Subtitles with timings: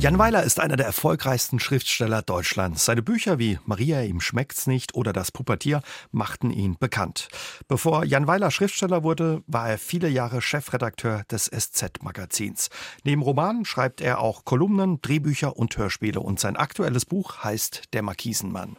[0.00, 2.86] Jan Weiler ist einer der erfolgreichsten Schriftsteller Deutschlands.
[2.86, 7.28] Seine Bücher wie Maria, ihm schmeckt's nicht oder Das Pubertier machten ihn bekannt.
[7.68, 12.70] Bevor Jan Weiler Schriftsteller wurde, war er viele Jahre Chefredakteur des SZ-Magazins.
[13.04, 18.00] Neben Romanen schreibt er auch Kolumnen, Drehbücher und Hörspiele und sein aktuelles Buch heißt Der
[18.00, 18.78] Markisenmann.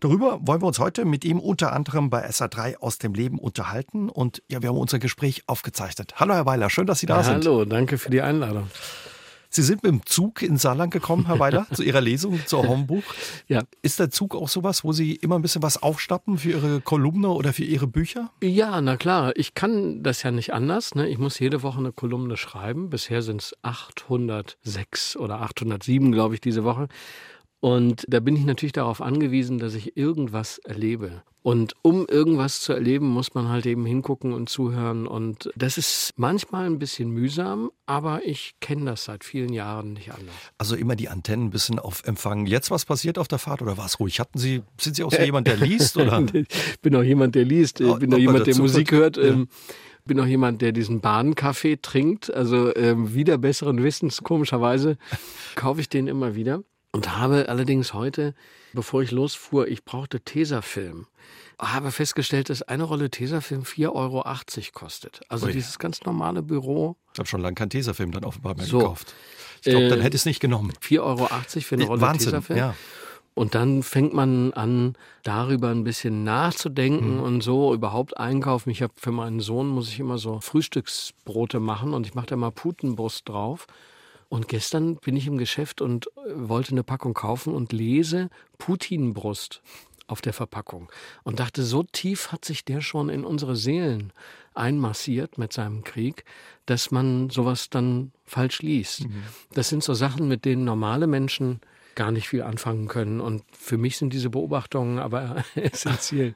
[0.00, 4.10] Darüber wollen wir uns heute mit ihm unter anderem bei SA3 aus dem Leben unterhalten
[4.10, 6.16] und ja, wir haben unser Gespräch aufgezeichnet.
[6.16, 7.46] Hallo Herr Weiler, schön, dass Sie da ja, sind.
[7.46, 8.68] Hallo, danke für die Einladung.
[9.50, 13.02] Sie sind mit dem Zug in Saarland gekommen, Herr Weiler, zu Ihrer Lesung, zur Hombuch.
[13.46, 13.62] Ja.
[13.82, 17.28] Ist der Zug auch sowas, wo Sie immer ein bisschen was aufstappen für Ihre Kolumne
[17.28, 18.30] oder für Ihre Bücher?
[18.42, 19.32] Ja, na klar.
[19.36, 20.94] Ich kann das ja nicht anders.
[20.94, 21.08] Ne?
[21.08, 22.90] Ich muss jede Woche eine Kolumne schreiben.
[22.90, 26.88] Bisher sind es 806 oder 807, glaube ich, diese Woche.
[27.60, 31.22] Und da bin ich natürlich darauf angewiesen, dass ich irgendwas erlebe.
[31.42, 35.06] Und um irgendwas zu erleben, muss man halt eben hingucken und zuhören.
[35.06, 40.12] Und das ist manchmal ein bisschen mühsam, aber ich kenne das seit vielen Jahren nicht
[40.12, 40.34] anders.
[40.58, 42.46] Also immer die Antennen ein bisschen auf Empfang.
[42.46, 44.20] Jetzt was passiert auf der Fahrt oder war es ruhig?
[44.20, 45.96] Hatten Sie, sind Sie auch so jemand, der liest?
[45.96, 46.24] Oder?
[46.32, 47.80] ich bin auch jemand, der liest.
[47.80, 49.16] Ich bin auch jemand, der Musik hört.
[49.16, 49.24] Ja.
[49.24, 49.48] Ähm,
[50.04, 52.32] bin auch jemand, der diesen Bahnkaffee trinkt.
[52.32, 54.96] Also ähm, wieder besseren Wissens, komischerweise,
[55.54, 56.62] kaufe ich den immer wieder.
[56.92, 58.34] Und habe allerdings heute,
[58.72, 61.06] bevor ich losfuhr, ich brauchte Tesafilm.
[61.58, 64.24] Habe festgestellt, dass eine Rolle Tesafilm 4,80 Euro
[64.72, 65.20] kostet.
[65.28, 65.52] Also Ui.
[65.52, 66.96] dieses ganz normale Büro.
[67.12, 68.78] Ich habe schon lange keinen Tesafilm dann offenbar mehr so.
[68.78, 69.14] gekauft.
[69.62, 70.72] Ich glaube, dann äh, hätte ich es nicht genommen.
[70.82, 71.26] 4,80 Euro
[71.60, 72.58] für eine Rolle Wahnsinn, Tesafilm.
[72.58, 72.74] Ja.
[73.34, 77.22] Und dann fängt man an, darüber ein bisschen nachzudenken mhm.
[77.22, 78.70] und so überhaupt einkaufen.
[78.70, 82.36] Ich habe für meinen Sohn muss ich immer so Frühstücksbrote machen und ich mache da
[82.36, 83.66] mal Putenbrust drauf.
[84.28, 88.28] Und gestern bin ich im Geschäft und äh, wollte eine Packung kaufen und lese
[88.58, 89.62] Putinbrust
[90.06, 90.90] auf der Verpackung
[91.22, 94.12] und dachte, so tief hat sich der schon in unsere Seelen
[94.54, 96.24] einmassiert mit seinem Krieg,
[96.66, 99.04] dass man sowas dann falsch liest.
[99.04, 99.22] Mhm.
[99.52, 101.60] Das sind so Sachen, mit denen normale Menschen
[101.94, 103.20] gar nicht viel anfangen können.
[103.20, 106.34] Und für mich sind diese Beobachtungen aber essentiell.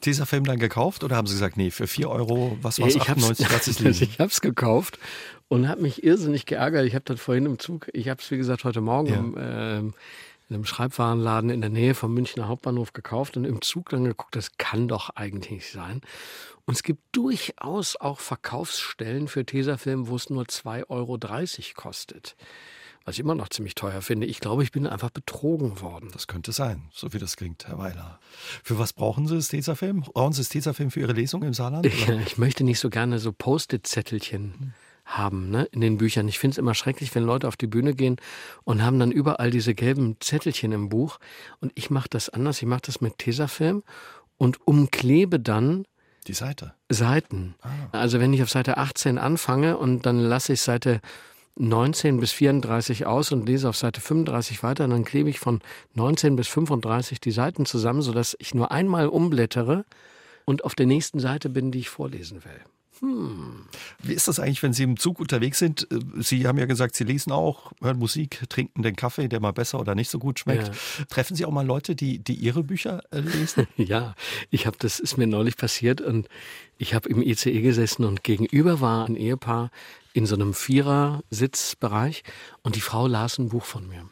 [0.00, 3.48] Tesafilm dann gekauft oder haben Sie gesagt, nee, für 4 Euro, was war es, 98
[3.48, 4.98] Platz Ich habe es gekauft
[5.48, 6.86] und habe mich irrsinnig geärgert.
[6.86, 9.16] Ich habe dann vorhin im Zug, ich habe es wie gesagt heute Morgen ja.
[9.16, 13.90] im, äh, in einem Schreibwarenladen in der Nähe vom Münchner Hauptbahnhof gekauft und im Zug
[13.90, 16.00] dann geguckt, das kann doch eigentlich nicht sein.
[16.64, 21.18] Und es gibt durchaus auch Verkaufsstellen für Tesafilm, wo es nur 2,30 Euro
[21.74, 22.36] kostet
[23.08, 24.26] was ich immer noch ziemlich teuer finde.
[24.26, 26.10] Ich glaube, ich bin einfach betrogen worden.
[26.12, 28.20] Das könnte sein, so wie das klingt, Herr Weiler.
[28.62, 30.02] Für was brauchen Sie das Tesafilm?
[30.02, 31.86] Brauchen Sie das Tesafilm für Ihre Lesung im Saarland?
[31.86, 34.54] Ich, ich möchte nicht so gerne so Post-it-Zettelchen.
[34.58, 34.72] Hm
[35.06, 36.28] haben ne, in den Büchern.
[36.28, 38.16] Ich finde es immer schrecklich, wenn Leute auf die Bühne gehen
[38.64, 41.18] und haben dann überall diese gelben Zettelchen im Buch.
[41.60, 42.60] Und ich mache das anders.
[42.60, 43.84] Ich mache das mit Tesafilm
[44.36, 45.86] und umklebe dann
[46.26, 46.74] die Seite.
[46.90, 47.54] Seiten.
[47.62, 47.68] Ah.
[47.92, 51.00] Also wenn ich auf Seite 18 anfange und dann lasse ich Seite
[51.58, 54.84] 19 bis 34 aus und lese auf Seite 35 weiter.
[54.84, 55.60] Und dann klebe ich von
[55.94, 59.84] 19 bis 35 die Seiten zusammen, sodass ich nur einmal umblättere
[60.44, 62.60] und auf der nächsten Seite bin, die ich vorlesen will.
[63.00, 63.66] Hm.
[64.02, 65.86] Wie ist das eigentlich, wenn Sie im Zug unterwegs sind?
[66.18, 69.78] Sie haben ja gesagt, Sie lesen auch, hören Musik, trinken den Kaffee, der mal besser
[69.78, 70.68] oder nicht so gut schmeckt.
[70.68, 71.04] Ja.
[71.08, 73.68] Treffen Sie auch mal Leute, die, die Ihre Bücher äh, lesen?
[73.76, 74.14] ja,
[74.50, 76.28] ich habe das ist mir neulich passiert und
[76.76, 79.70] ich habe im ICE gesessen und gegenüber war ein Ehepaar
[80.12, 82.22] in so einem Vierer-Sitzbereich
[82.62, 84.08] und die Frau las ein Buch von mir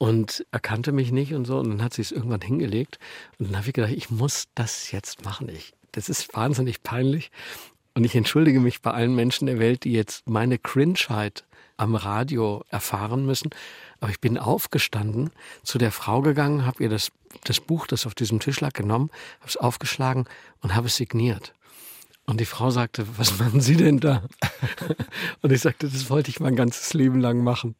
[0.00, 1.58] und erkannte mich nicht und so.
[1.58, 2.98] Und dann hat sie es irgendwann hingelegt.
[3.38, 5.50] Und dann habe ich gedacht, ich muss das jetzt machen.
[5.50, 7.30] Ich, das ist wahnsinnig peinlich.
[7.92, 11.44] Und ich entschuldige mich bei allen Menschen der Welt, die jetzt meine Cringeheit
[11.76, 13.50] am Radio erfahren müssen.
[14.00, 15.32] Aber ich bin aufgestanden,
[15.64, 17.12] zu der Frau gegangen, habe ihr das,
[17.44, 19.10] das Buch, das auf diesem Tisch lag, genommen,
[19.40, 20.24] habe es aufgeschlagen
[20.62, 21.52] und habe es signiert.
[22.30, 24.22] Und die Frau sagte, was machen Sie denn da?
[25.42, 27.74] Und ich sagte, das wollte ich mein ganzes Leben lang machen.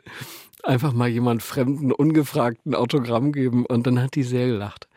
[0.65, 3.65] Einfach mal jemand Fremden, ungefragten Autogramm geben.
[3.65, 4.89] Und dann hat die sehr gelacht.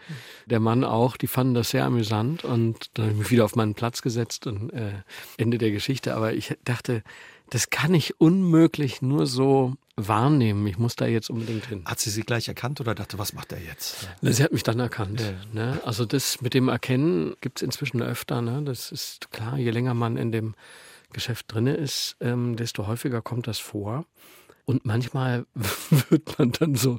[0.47, 2.44] Der Mann auch, die fanden das sehr amüsant.
[2.44, 5.03] Und dann habe ich mich wieder auf meinen Platz gesetzt und äh,
[5.38, 6.16] Ende der Geschichte.
[6.16, 7.04] Aber ich dachte,
[7.51, 10.66] das kann ich unmöglich nur so wahrnehmen.
[10.68, 11.84] Ich muss da jetzt unbedingt hin.
[11.86, 14.07] Hat sie sie gleich erkannt oder dachte, was macht er jetzt?
[14.22, 15.22] Sie hat mich dann erkannt.
[15.22, 15.34] Ja.
[15.54, 15.81] Ne?
[15.86, 18.42] Also das mit dem Erkennen gibt es inzwischen öfter.
[18.42, 18.63] Ne?
[18.63, 20.56] Das ist klar, je länger man in dem
[21.12, 24.06] Geschäft drin ist, ähm, desto häufiger kommt das vor.
[24.66, 25.45] Und manchmal
[26.10, 26.98] wird man dann so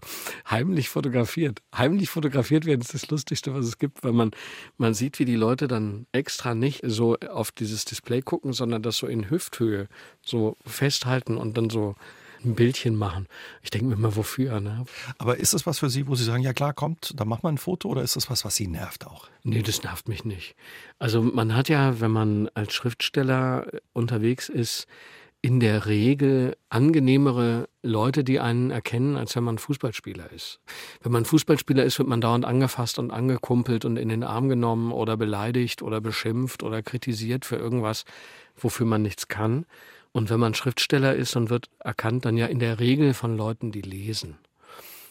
[0.48, 1.62] heimlich fotografiert.
[1.74, 4.32] Heimlich fotografiert werden ist das Lustigste, was es gibt, weil man,
[4.76, 8.98] man sieht, wie die Leute dann extra nicht so auf dieses Display gucken, sondern das
[8.98, 9.88] so in Hüfthöhe
[10.20, 11.96] so festhalten und dann so
[12.44, 13.26] ein Bildchen machen.
[13.62, 14.60] Ich denke mir immer, wofür?
[14.60, 14.84] Ne?
[15.18, 17.48] Aber ist das was für Sie, wo Sie sagen, ja klar, kommt, dann machen wir
[17.48, 19.28] ein Foto oder ist das was, was Sie nervt auch?
[19.42, 20.54] Nee, das nervt mich nicht.
[20.98, 24.86] Also man hat ja, wenn man als Schriftsteller unterwegs ist,
[25.44, 30.58] in der Regel angenehmere Leute, die einen erkennen, als wenn man Fußballspieler ist.
[31.02, 34.90] Wenn man Fußballspieler ist, wird man dauernd angefasst und angekumpelt und in den Arm genommen
[34.90, 38.06] oder beleidigt oder beschimpft oder kritisiert für irgendwas,
[38.56, 39.66] wofür man nichts kann.
[40.14, 43.72] Und wenn man Schriftsteller ist und wird erkannt, dann ja in der Regel von Leuten,
[43.72, 44.38] die lesen.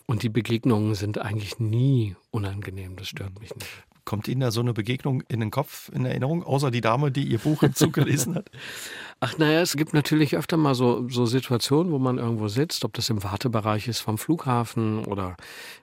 [0.06, 3.68] Und die Begegnungen sind eigentlich nie unangenehm, das stört mich nicht.
[4.06, 7.24] Kommt Ihnen da so eine Begegnung in den Kopf, in Erinnerung, außer die Dame, die
[7.24, 8.50] Ihr Buch im Zug gelesen hat?
[9.20, 12.94] Ach naja, es gibt natürlich öfter mal so, so Situationen, wo man irgendwo sitzt, ob
[12.94, 15.36] das im Wartebereich ist vom Flughafen oder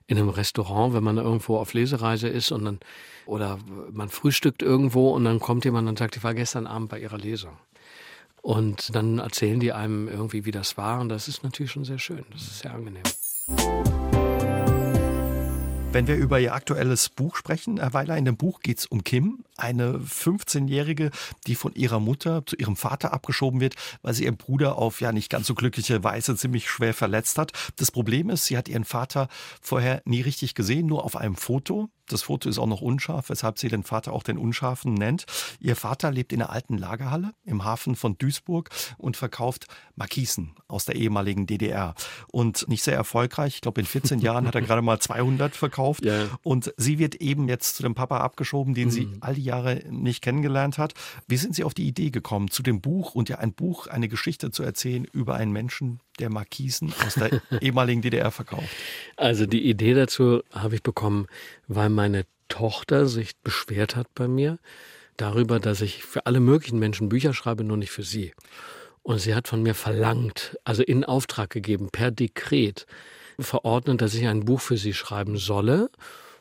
[0.06, 2.80] in einem Restaurant, wenn man irgendwo auf Lesereise ist und dann
[3.26, 3.58] oder
[3.92, 7.18] man frühstückt irgendwo und dann kommt jemand und sagt, ich war gestern Abend bei Ihrer
[7.18, 7.56] Lesung.
[8.42, 11.98] Und dann erzählen die einem irgendwie, wie das war und das ist natürlich schon sehr
[11.98, 13.02] schön, das ist sehr angenehm.
[15.92, 19.02] Wenn wir über Ihr aktuelles Buch sprechen, Herr Weiler, in dem Buch geht es um
[19.02, 21.10] Kim, eine 15-Jährige,
[21.46, 25.12] die von ihrer Mutter zu ihrem Vater abgeschoben wird, weil sie ihren Bruder auf ja
[25.12, 27.52] nicht ganz so glückliche Weise ziemlich schwer verletzt hat.
[27.76, 29.28] Das Problem ist, sie hat ihren Vater
[29.60, 31.90] vorher nie richtig gesehen, nur auf einem Foto.
[32.10, 35.26] Das Foto ist auch noch unscharf, weshalb sie den Vater auch den Unscharfen nennt.
[35.60, 40.84] Ihr Vater lebt in einer alten Lagerhalle im Hafen von Duisburg und verkauft Markisen aus
[40.84, 41.94] der ehemaligen DDR.
[42.32, 43.56] Und nicht sehr erfolgreich.
[43.56, 46.04] Ich glaube, in 14 Jahren hat er gerade mal 200 verkauft.
[46.04, 46.26] Ja.
[46.42, 48.92] Und sie wird eben jetzt zu dem Papa abgeschoben, den mhm.
[48.92, 50.94] sie all die Jahre nicht kennengelernt hat.
[51.28, 54.08] Wie sind Sie auf die Idee gekommen, zu dem Buch und ja ein Buch, eine
[54.08, 58.68] Geschichte zu erzählen über einen Menschen, der Markisen aus der ehemaligen DDR verkauft?
[59.16, 61.26] Also die Idee dazu habe ich bekommen,
[61.68, 64.58] weil meine Tochter sich beschwert hat bei mir
[65.16, 68.32] darüber, dass ich für alle möglichen Menschen Bücher schreibe, nur nicht für sie.
[69.02, 72.86] Und sie hat von mir verlangt, also in Auftrag gegeben, per Dekret
[73.38, 75.90] verordnet, dass ich ein Buch für sie schreiben solle.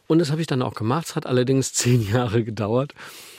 [0.09, 1.05] Und das habe ich dann auch gemacht.
[1.07, 2.93] Es hat allerdings zehn Jahre gedauert,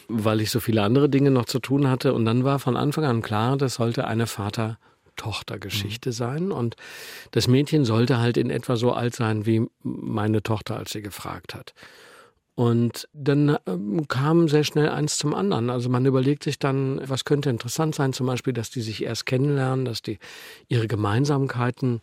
[0.08, 2.14] weil ich so viele andere Dinge noch zu tun hatte.
[2.14, 4.78] Und dann war von Anfang an klar, das sollte eine Vater-
[5.16, 6.14] Tochtergeschichte mhm.
[6.14, 6.52] sein.
[6.52, 6.76] Und
[7.32, 11.54] das Mädchen sollte halt in etwa so alt sein wie meine Tochter, als sie gefragt
[11.54, 11.74] hat.
[12.54, 15.68] Und dann ähm, kam sehr schnell eins zum anderen.
[15.68, 19.26] Also man überlegt sich dann, was könnte interessant sein, zum Beispiel, dass die sich erst
[19.26, 20.18] kennenlernen, dass die
[20.68, 22.00] ihre Gemeinsamkeiten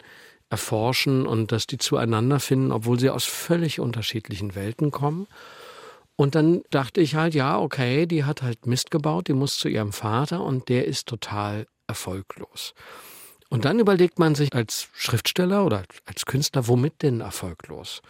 [0.49, 5.27] erforschen und dass die zueinander finden, obwohl sie aus völlig unterschiedlichen Welten kommen.
[6.15, 9.67] Und dann dachte ich halt, ja, okay, die hat halt Mist gebaut, die muss zu
[9.67, 12.73] ihrem Vater und der ist total erfolglos.
[13.49, 18.01] Und dann überlegt man sich als Schriftsteller oder als Künstler, womit denn erfolglos?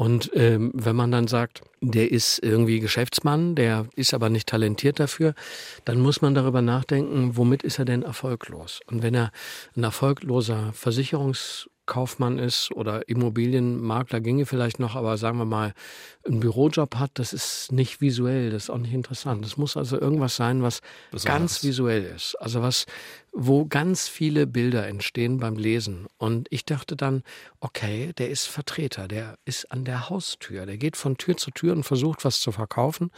[0.00, 4.98] Und ähm, wenn man dann sagt, der ist irgendwie Geschäftsmann, der ist aber nicht talentiert
[4.98, 5.34] dafür,
[5.84, 8.80] dann muss man darüber nachdenken, womit ist er denn erfolglos?
[8.86, 9.30] Und wenn er
[9.76, 15.74] ein erfolgloser Versicherungs Kaufmann ist oder Immobilienmakler ginge vielleicht noch, aber sagen wir mal,
[16.24, 19.44] einen Bürojob hat, das ist nicht visuell, das ist auch nicht interessant.
[19.44, 21.24] Das muss also irgendwas sein, was Besonders.
[21.24, 22.36] ganz visuell ist.
[22.36, 22.86] Also was,
[23.32, 26.06] wo ganz viele Bilder entstehen beim Lesen.
[26.16, 27.24] Und ich dachte dann,
[27.58, 31.72] okay, der ist Vertreter, der ist an der Haustür, der geht von Tür zu Tür
[31.72, 33.10] und versucht was zu verkaufen.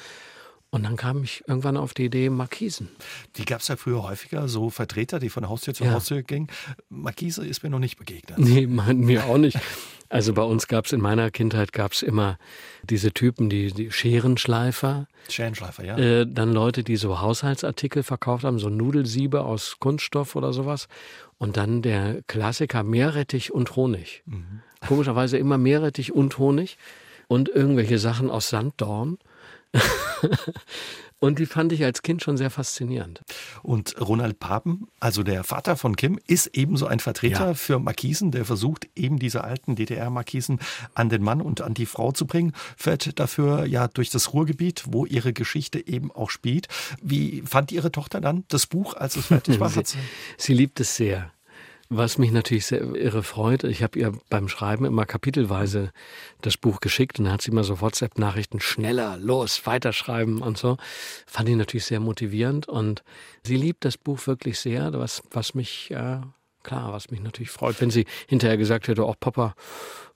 [0.75, 2.89] Und dann kam ich irgendwann auf die Idee Markisen.
[3.37, 5.93] Die gab es ja früher häufiger, so Vertreter, die von Haustür zu ja.
[5.93, 6.49] Haustür gingen.
[6.89, 8.39] Markise ist mir noch nicht begegnet.
[8.39, 9.59] Nee, mir auch nicht.
[10.09, 12.39] Also bei uns gab es in meiner Kindheit gab es immer
[12.85, 15.09] diese Typen, die, die Scherenschleifer.
[15.29, 15.99] Scherenschleifer, ja.
[15.99, 20.89] Äh, dann Leute, die so Haushaltsartikel verkauft haben, so Nudelsiebe aus Kunststoff oder sowas.
[21.37, 24.23] Und dann der Klassiker Meerrettich und Honig.
[24.25, 24.63] Mhm.
[24.89, 26.79] Komischerweise immer Meerrettich und Honig.
[27.29, 29.19] Und irgendwelche Sachen aus Sanddorn.
[31.23, 33.23] Und die fand ich als Kind schon sehr faszinierend.
[33.63, 37.55] Und Ronald Papen, also der Vater von Kim, ist ebenso ein Vertreter ja.
[37.55, 40.59] für Markisen, der versucht, eben diese alten DDR-Markisen
[40.95, 44.83] an den Mann und an die Frau zu bringen, fährt dafür ja durch das Ruhrgebiet,
[44.89, 46.67] wo ihre Geschichte eben auch spielt.
[47.01, 49.69] Wie fand Ihre Tochter dann das Buch, als es fertig war?
[49.69, 49.85] sie,
[50.37, 51.31] sie liebt es sehr.
[51.95, 55.93] Was mich natürlich sehr irre freut, ich habe ihr beim Schreiben immer kapitelweise
[56.41, 60.79] das Buch geschickt und dann hat sie immer so WhatsApp-Nachrichten schneller, los, weiterschreiben und so.
[61.27, 63.03] Fand ich natürlich sehr motivierend und
[63.45, 66.21] sie liebt das Buch wirklich sehr, was, was mich, äh,
[66.63, 69.55] klar, was mich natürlich freut, wenn sie hinterher gesagt hätte, oh Papa,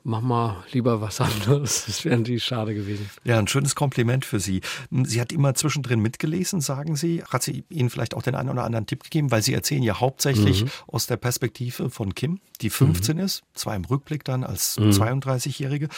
[0.07, 1.85] mach mal lieber was anderes.
[1.87, 3.11] Das wäre natürlich schade gewesen.
[3.25, 4.61] Ja, ein schönes Kompliment für Sie.
[4.91, 7.23] Sie hat immer zwischendrin mitgelesen, sagen Sie.
[7.25, 9.31] Hat sie Ihnen vielleicht auch den einen oder anderen Tipp gegeben?
[9.31, 10.71] Weil Sie erzählen ja hauptsächlich mhm.
[10.87, 13.25] aus der Perspektive von Kim, die 15 mhm.
[13.25, 14.91] ist, zwar im Rückblick dann als mhm.
[14.91, 15.89] 32-Jährige.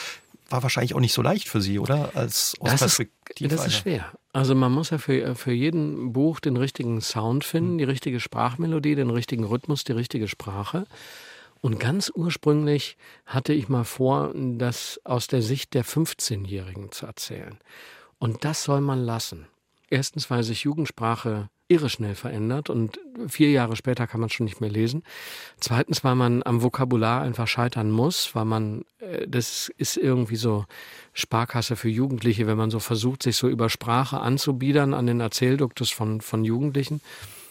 [0.49, 2.15] War wahrscheinlich auch nicht so leicht für Sie, oder?
[2.15, 3.53] Als aus das Perspektive.
[3.53, 4.11] Ist, das ist schwer.
[4.31, 7.77] Also man muss ja für, für jeden Buch den richtigen Sound finden, mhm.
[7.79, 10.85] die richtige Sprachmelodie, den richtigen Rhythmus, die richtige Sprache.
[11.61, 12.95] Und ganz ursprünglich
[13.25, 17.57] hatte ich mal vor, das aus der Sicht der 15-Jährigen zu erzählen.
[18.17, 19.47] Und das soll man lassen.
[19.89, 24.59] Erstens, weil sich Jugendsprache irre schnell verändert und vier Jahre später kann man schon nicht
[24.59, 25.03] mehr lesen.
[25.59, 30.65] Zweitens, weil man am Vokabular einfach scheitern muss, weil man, äh, das ist irgendwie so
[31.19, 35.91] Sparkasse für Jugendliche, wenn man so versucht, sich so über Sprache anzubiedern an den Erzählduktus
[35.91, 37.01] von, von Jugendlichen.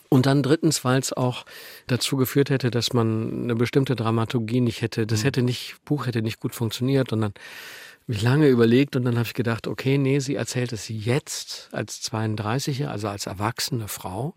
[0.08, 1.44] Und dann drittens, weil es auch
[1.86, 5.24] dazu geführt hätte, dass man eine bestimmte Dramaturgie nicht hätte, das mhm.
[5.24, 7.34] hätte nicht, Buch hätte nicht gut funktioniert und dann
[8.06, 12.02] mich lange überlegt und dann habe ich gedacht, okay, nee, sie erzählt es jetzt als
[12.10, 14.34] 32er, also als erwachsene Frau.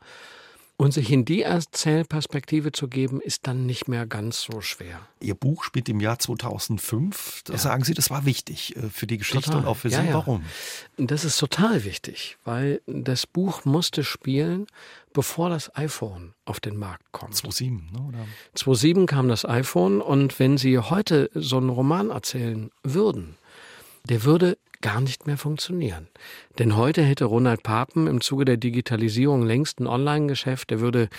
[0.81, 4.99] Und sich in die Erzählperspektive zu geben, ist dann nicht mehr ganz so schwer.
[5.19, 7.43] Ihr Buch spielt im Jahr 2005.
[7.45, 7.59] Da ja.
[7.59, 9.61] sagen Sie, das war wichtig äh, für die Geschichte total.
[9.61, 10.11] und auch für ja, Sie.
[10.11, 10.43] Warum?
[10.97, 14.65] Das ist total wichtig, weil das Buch musste spielen,
[15.13, 17.35] bevor das iPhone auf den Markt kommt.
[17.35, 18.07] 2007, ne?
[18.07, 18.27] Oder?
[18.55, 23.37] 2007 kam das iPhone und wenn Sie heute so einen Roman erzählen würden,
[24.05, 26.07] der würde gar nicht mehr funktionieren.
[26.59, 30.69] Denn heute hätte Ronald Papen im Zuge der Digitalisierung längst ein Online-Geschäft.
[30.69, 31.09] Der würde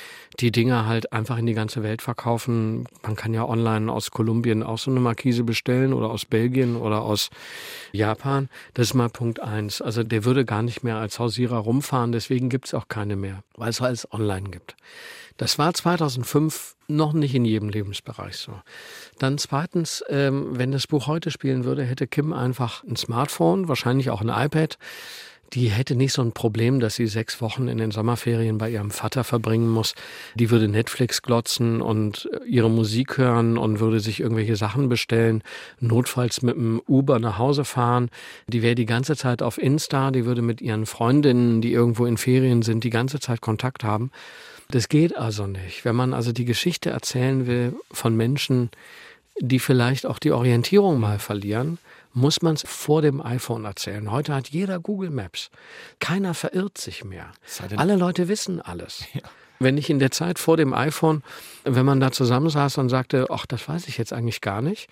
[0.41, 2.87] die Dinger halt einfach in die ganze Welt verkaufen.
[3.03, 7.03] Man kann ja online aus Kolumbien auch so eine Markise bestellen oder aus Belgien oder
[7.03, 7.31] aus
[7.93, 8.49] Japan.
[8.75, 9.81] Das ist mal Punkt eins.
[9.81, 12.13] Also der würde gar nicht mehr als Hausierer rumfahren.
[12.13, 14.77] Deswegen gibt's auch keine mehr, weil es alles online gibt.
[15.37, 18.53] Das war 2005 noch nicht in jedem Lebensbereich so.
[19.23, 24.11] Dann zweitens, ähm, wenn das Buch heute spielen würde, hätte Kim einfach ein Smartphone, wahrscheinlich
[24.11, 24.79] auch ein iPad.
[25.53, 28.91] Die hätte nicht so ein Problem, dass sie sechs Wochen in den Sommerferien bei ihrem
[28.91, 29.95] Vater verbringen muss.
[30.35, 35.45] Die würde Netflix glotzen und ihre Musik hören und würde sich irgendwelche Sachen bestellen,
[35.79, 38.11] notfalls mit dem Uber nach Hause fahren.
[38.49, 42.17] Die wäre die ganze Zeit auf Insta, die würde mit ihren Freundinnen, die irgendwo in
[42.17, 44.11] Ferien sind, die ganze Zeit Kontakt haben.
[44.73, 45.85] Das geht also nicht.
[45.85, 48.71] Wenn man also die Geschichte erzählen will von Menschen,
[49.39, 51.79] die vielleicht auch die Orientierung mal verlieren,
[52.13, 54.11] muss man es vor dem iPhone erzählen.
[54.11, 55.51] Heute hat jeder Google Maps.
[55.99, 57.33] Keiner verirrt sich mehr.
[57.77, 59.05] Alle Leute wissen alles.
[59.15, 59.23] Ja.
[59.59, 61.23] Wenn ich in der Zeit vor dem iPhone,
[61.65, 64.89] wenn man da zusammensaß und sagte, ach, das weiß ich jetzt eigentlich gar nicht,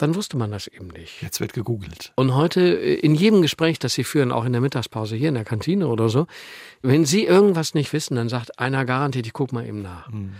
[0.00, 1.20] dann wusste man das eben nicht.
[1.22, 2.12] Jetzt wird gegoogelt.
[2.14, 5.34] Und heute äh, in jedem Gespräch, das Sie führen, auch in der Mittagspause hier in
[5.34, 6.26] der Kantine oder so,
[6.82, 10.10] wenn Sie irgendwas nicht wissen, dann sagt einer garantiert, ich guck mal eben nach.
[10.10, 10.34] Mhm.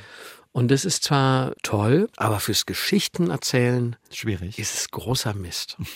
[0.52, 4.58] Und das ist zwar toll, aber fürs Geschichtenerzählen schwierig.
[4.58, 5.76] Ist es großer Mist.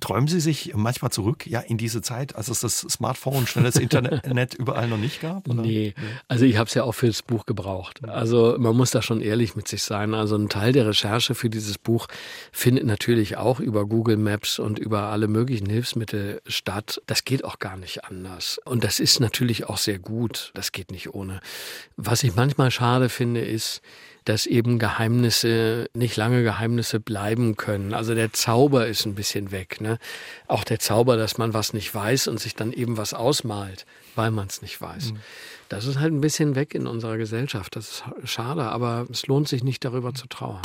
[0.00, 4.54] Träumen Sie sich manchmal zurück, ja, in diese Zeit, als es das Smartphone, schnelles Internet
[4.58, 5.48] überall noch nicht gab?
[5.48, 5.62] Oder?
[5.62, 5.94] Nee,
[6.28, 8.04] also ich habe es ja auch fürs Buch gebraucht.
[8.06, 10.12] Also man muss da schon ehrlich mit sich sein.
[10.12, 12.08] Also ein Teil der Recherche für dieses Buch
[12.52, 17.00] findet natürlich auch über Google Maps und über alle möglichen Hilfsmittel statt.
[17.06, 18.60] Das geht auch gar nicht anders.
[18.66, 20.50] Und das ist natürlich auch sehr gut.
[20.54, 21.40] Das geht nicht ohne.
[21.96, 23.65] Was ich manchmal schade finde, ist,
[24.26, 27.94] dass eben Geheimnisse nicht lange Geheimnisse bleiben können.
[27.94, 29.80] Also der Zauber ist ein bisschen weg.
[29.80, 29.98] Ne?
[30.48, 34.32] Auch der Zauber, dass man was nicht weiß und sich dann eben was ausmalt, weil
[34.32, 35.12] man es nicht weiß.
[35.12, 35.20] Mhm.
[35.68, 37.76] Das ist halt ein bisschen weg in unserer Gesellschaft.
[37.76, 40.62] Das ist schade, aber es lohnt sich nicht darüber zu trauern.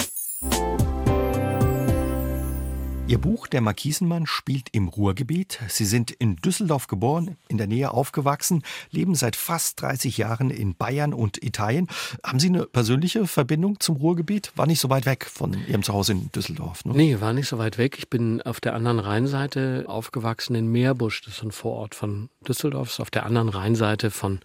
[3.12, 5.60] Ihr Buch Der Markisenmann spielt im Ruhrgebiet.
[5.68, 10.76] Sie sind in Düsseldorf geboren, in der Nähe aufgewachsen, leben seit fast 30 Jahren in
[10.76, 11.90] Bayern und Italien.
[12.24, 14.54] Haben Sie eine persönliche Verbindung zum Ruhrgebiet?
[14.56, 16.86] War nicht so weit weg von Ihrem Zuhause in Düsseldorf?
[16.86, 16.94] Ne?
[16.96, 17.98] Nee, war nicht so weit weg.
[17.98, 21.22] Ich bin auf der anderen Rheinseite aufgewachsen in Meerbusch.
[21.24, 24.40] Das ist ein Vorort von Düsseldorf, auf der anderen Rheinseite von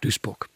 [0.00, 0.48] Duisburg.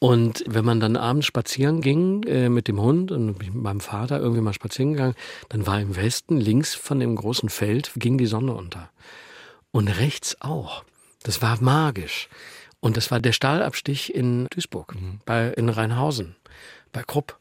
[0.00, 4.20] Und wenn man dann abends spazieren ging äh, mit dem Hund und mit meinem Vater
[4.20, 5.16] irgendwie mal spazieren gegangen,
[5.48, 8.90] dann war im Westen links von dem großen Feld ging die Sonne unter.
[9.72, 10.84] Und rechts auch.
[11.24, 12.28] Das war magisch.
[12.80, 15.20] Und das war der Stahlabstich in Duisburg, mhm.
[15.24, 16.36] bei, in Rheinhausen,
[16.92, 17.36] bei Krupp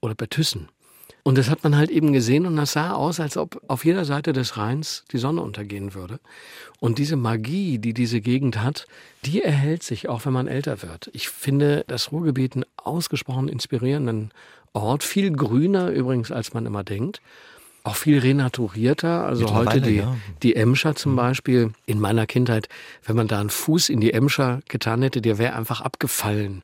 [0.00, 0.68] oder bei Thyssen.
[1.22, 4.04] Und das hat man halt eben gesehen und das sah aus, als ob auf jeder
[4.04, 6.18] Seite des Rheins die Sonne untergehen würde.
[6.78, 8.86] Und diese Magie, die diese Gegend hat,
[9.24, 11.10] die erhält sich auch, wenn man älter wird.
[11.12, 14.30] Ich finde das Ruhrgebiet einen ausgesprochen inspirierenden
[14.72, 17.20] Ort, viel grüner übrigens, als man immer denkt.
[17.82, 19.24] Auch viel renaturierter.
[19.24, 20.16] Also heute die, ja.
[20.42, 21.72] die Emscher zum Beispiel.
[21.86, 22.68] In meiner Kindheit,
[23.04, 26.62] wenn man da einen Fuß in die Emscher getan hätte, der wäre einfach abgefallen.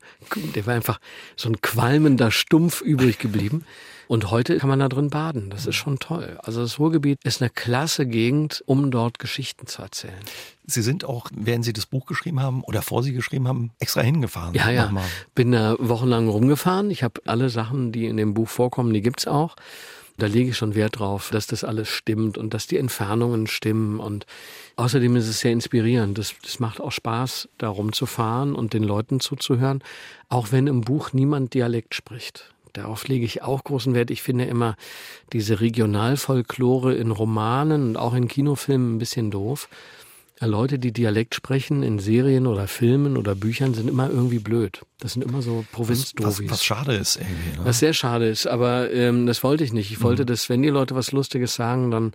[0.55, 0.99] Der wäre einfach
[1.35, 3.65] so ein qualmender Stumpf übrig geblieben.
[4.07, 5.49] Und heute kann man da drin baden.
[5.49, 6.37] Das ist schon toll.
[6.41, 10.13] Also das Ruhrgebiet ist eine klasse Gegend, um dort Geschichten zu erzählen.
[10.65, 14.01] Sie sind auch, während Sie das Buch geschrieben haben oder vor Sie geschrieben haben, extra
[14.01, 14.53] hingefahren.
[14.53, 14.85] Ja, ja.
[14.85, 15.05] Nochmal.
[15.35, 16.89] Bin da wochenlang rumgefahren.
[16.89, 19.55] Ich habe alle Sachen, die in dem Buch vorkommen, die gibt's auch.
[20.17, 23.99] Da lege ich schon Wert drauf, dass das alles stimmt und dass die Entfernungen stimmen.
[23.99, 24.25] Und
[24.75, 26.17] außerdem ist es sehr inspirierend.
[26.17, 29.83] Das, das macht auch Spaß, da rumzufahren und den Leuten zuzuhören,
[30.27, 34.11] auch wenn im Buch niemand Dialekt spricht Darauf lege ich auch großen Wert.
[34.11, 34.75] Ich finde immer
[35.33, 39.67] diese Regionalfolklore in Romanen und auch in Kinofilmen ein bisschen doof.
[40.39, 44.81] Leute, die Dialekt sprechen in Serien oder Filmen oder Büchern, sind immer irgendwie blöd.
[44.99, 46.23] Das sind immer so Provinzdofis.
[46.23, 47.57] Was, was, was schade ist irgendwie.
[47.57, 47.65] Ne?
[47.65, 49.89] Was sehr schade ist, aber ähm, das wollte ich nicht.
[49.89, 50.27] Ich wollte, mhm.
[50.27, 52.13] dass wenn die Leute was Lustiges sagen, dann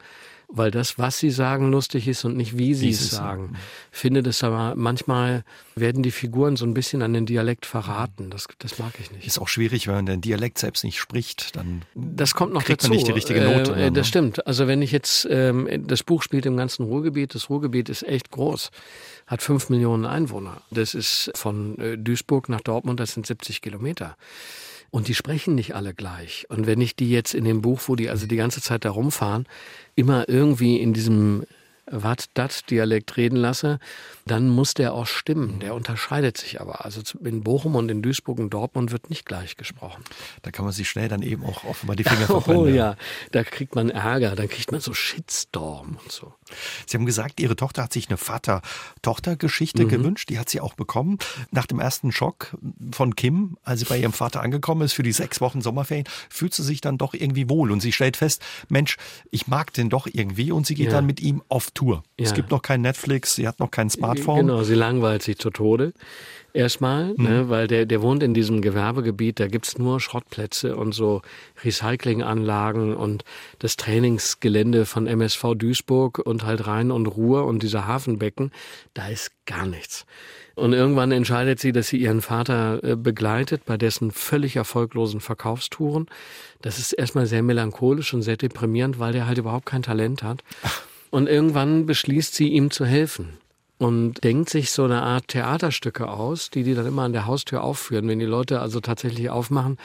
[0.54, 3.50] weil das, was sie sagen, lustig ist und nicht wie sie es sagen.
[3.54, 3.58] Ja.
[3.90, 5.44] Finde das aber manchmal
[5.74, 8.28] werden die Figuren so ein bisschen an den Dialekt verraten.
[8.28, 9.26] Das, das mag ich nicht.
[9.26, 12.82] Ist auch schwierig, wenn man den Dialekt selbst nicht spricht, dann das kommt noch kriegt
[12.82, 12.90] dazu.
[12.90, 13.72] man nicht die richtige Note.
[13.74, 14.04] Äh, das ne?
[14.04, 14.46] stimmt.
[14.46, 18.30] Also wenn ich jetzt ähm, das Buch spielt im ganzen Ruhrgebiet, das Ruhrgebiet ist echt
[18.30, 18.70] groß,
[19.26, 20.60] hat fünf Millionen Einwohner.
[20.70, 24.16] Das ist von äh, Duisburg nach Dortmund, das sind 70 Kilometer.
[24.92, 26.44] Und die sprechen nicht alle gleich.
[26.50, 28.90] Und wenn ich die jetzt in dem Buch, wo die also die ganze Zeit da
[28.90, 29.46] rumfahren,
[29.94, 31.46] immer irgendwie in diesem
[31.86, 33.78] Watt-Dat-Dialekt reden lasse,
[34.26, 35.60] dann muss der auch stimmen.
[35.60, 36.84] Der unterscheidet sich aber.
[36.84, 40.04] Also in Bochum und in Duisburg und Dortmund wird nicht gleich gesprochen.
[40.42, 42.62] Da kann man sich schnell dann eben auch offenbar die Finger verbrennen.
[42.62, 42.96] Oh ja,
[43.32, 46.34] da kriegt man Ärger, dann kriegt man so Shitstorm und so.
[46.86, 49.88] Sie haben gesagt, Ihre Tochter hat sich eine Vater-Tochter-Geschichte mhm.
[49.88, 50.28] gewünscht.
[50.30, 51.18] Die hat sie auch bekommen.
[51.50, 52.56] Nach dem ersten Schock
[52.92, 56.54] von Kim, als sie bei ihrem Vater angekommen ist für die sechs Wochen Sommerferien, fühlt
[56.54, 58.96] sie sich dann doch irgendwie wohl und sie stellt fest, Mensch,
[59.30, 60.92] ich mag den doch irgendwie und sie geht ja.
[60.92, 62.02] dann mit ihm auf Tour.
[62.18, 62.26] Ja.
[62.26, 64.46] Es gibt noch kein Netflix, sie hat noch kein Smartphone.
[64.46, 65.92] Genau, sie langweilt sich zu Tode.
[66.54, 67.24] Erstmal, mhm.
[67.24, 71.22] ne, weil der, der wohnt in diesem Gewerbegebiet, da gibt's nur Schrottplätze und so
[71.64, 73.24] Recyclinganlagen und
[73.58, 78.52] das Trainingsgelände von MSV Duisburg und halt Rhein und Ruhr und diese Hafenbecken,
[78.92, 80.04] da ist gar nichts.
[80.54, 86.06] Und irgendwann entscheidet sie, dass sie ihren Vater äh, begleitet bei dessen völlig erfolglosen Verkaufstouren.
[86.60, 90.44] Das ist erstmal sehr melancholisch und sehr deprimierend, weil der halt überhaupt kein Talent hat.
[91.10, 93.38] Und irgendwann beschließt sie, ihm zu helfen
[93.82, 97.64] und denkt sich so eine Art Theaterstücke aus, die die dann immer an der Haustür
[97.64, 98.06] aufführen.
[98.06, 99.76] Wenn die Leute also tatsächlich aufmachen,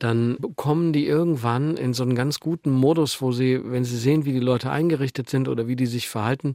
[0.00, 4.24] dann kommen die irgendwann in so einen ganz guten Modus, wo sie, wenn sie sehen,
[4.24, 6.54] wie die Leute eingerichtet sind oder wie die sich verhalten,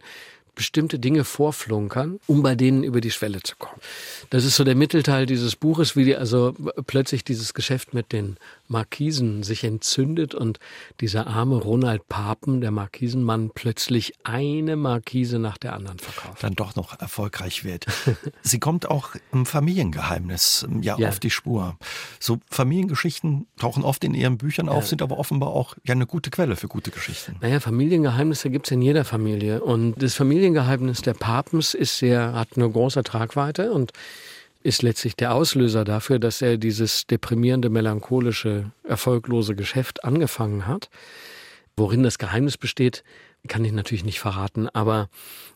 [0.55, 3.79] bestimmte Dinge vorflunkern, um bei denen über die Schwelle zu kommen.
[4.29, 6.53] Das ist so der Mittelteil dieses Buches, wie die also
[6.85, 8.35] plötzlich dieses Geschäft mit den
[8.73, 10.59] Markisen sich entzündet und
[10.99, 16.43] dieser arme Ronald Papen, der Markisenmann, plötzlich eine Markise nach der anderen verkauft.
[16.43, 17.85] Dann doch noch erfolgreich wird.
[18.41, 21.77] Sie kommt auch im Familiengeheimnis ja, ja, auf die Spur.
[22.19, 24.89] So Familiengeschichten tauchen oft in ihren Büchern auf, ja.
[24.89, 27.37] sind aber offenbar auch ja eine gute Quelle für gute Geschichten.
[27.41, 29.63] Naja, Familiengeheimnisse gibt es in jeder Familie.
[29.63, 33.93] Und das Familiengeheimnis der Papens ist sehr, hat eine große Tragweite und
[34.63, 40.89] ist letztlich der Auslöser dafür, dass er dieses deprimierende, melancholische, erfolglose Geschäft angefangen hat.
[41.75, 43.03] Worin das Geheimnis besteht,
[43.47, 45.09] kann ich natürlich nicht verraten, aber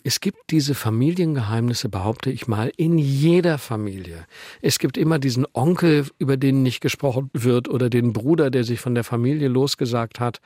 [0.04, 4.26] es gibt diese Familiengeheimnisse, behaupte ich mal, in jeder Familie.
[4.62, 8.82] Es gibt immer diesen Onkel, über den nicht gesprochen wird, oder den Bruder, der sich
[8.82, 10.42] von der Familie losgesagt hat,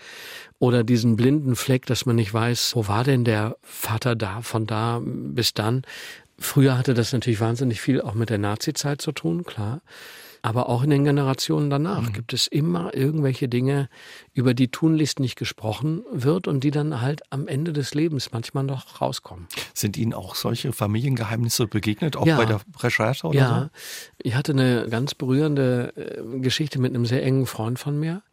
[0.60, 4.67] oder diesen blinden Fleck, dass man nicht weiß, wo war denn der Vater da, von
[4.67, 5.82] da bis dann.
[6.41, 9.82] Früher hatte das natürlich wahnsinnig viel auch mit der Nazi-Zeit zu tun, klar.
[10.43, 12.13] Aber auch in den Generationen danach mhm.
[12.13, 13.89] gibt es immer irgendwelche Dinge,
[14.34, 18.63] über die tunlichst nicht gesprochen wird und die dann halt am Ende des Lebens manchmal
[18.63, 19.47] noch rauskommen.
[19.75, 22.38] Sind Ihnen auch solche Familiengeheimnisse begegnet, auch ja.
[22.38, 23.62] bei der Recherche oder ja.
[23.62, 23.69] so?
[24.23, 28.23] Ich hatte eine ganz berührende äh, Geschichte mit einem sehr engen Freund von mir.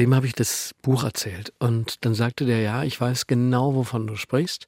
[0.00, 1.52] Dem habe ich das Buch erzählt.
[1.60, 4.66] Und dann sagte der, ja, ich weiß genau, wovon du sprichst.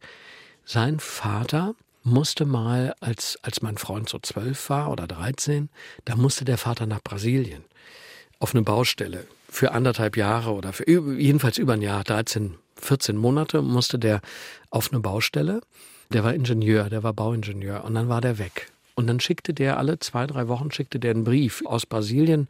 [0.64, 1.74] Sein Vater
[2.06, 5.68] musste mal, als, als mein Freund so zwölf war oder dreizehn,
[6.04, 7.64] da musste der Vater nach Brasilien
[8.38, 13.60] auf eine Baustelle für anderthalb Jahre oder für jedenfalls über ein Jahr, 13, 14 Monate
[13.62, 14.20] musste der
[14.70, 15.60] auf eine Baustelle.
[16.12, 18.70] Der war Ingenieur, der war Bauingenieur und dann war der weg.
[18.94, 22.48] Und dann schickte der alle zwei, drei Wochen schickte der einen Brief aus Brasilien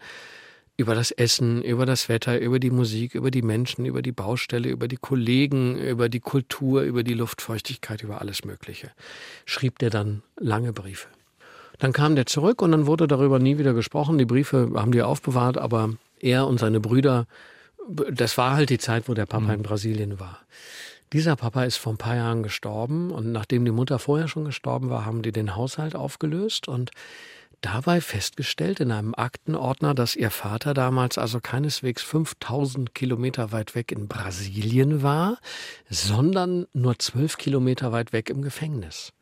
[0.76, 4.68] über das Essen, über das Wetter, über die Musik, über die Menschen, über die Baustelle,
[4.68, 8.90] über die Kollegen, über die Kultur, über die Luftfeuchtigkeit, über alles Mögliche.
[9.46, 11.08] Schrieb der dann lange Briefe.
[11.78, 14.18] Dann kam der zurück und dann wurde darüber nie wieder gesprochen.
[14.18, 17.26] Die Briefe haben die aufbewahrt, aber er und seine Brüder,
[17.88, 19.54] das war halt die Zeit, wo der Papa mhm.
[19.54, 20.40] in Brasilien war.
[21.12, 24.90] Dieser Papa ist vor ein paar Jahren gestorben und nachdem die Mutter vorher schon gestorben
[24.90, 26.90] war, haben die den Haushalt aufgelöst und
[27.60, 33.92] dabei festgestellt in einem Aktenordner, dass ihr Vater damals also keineswegs 5000 Kilometer weit weg
[33.92, 35.38] in Brasilien war,
[35.88, 39.12] sondern nur 12 Kilometer weit weg im Gefängnis,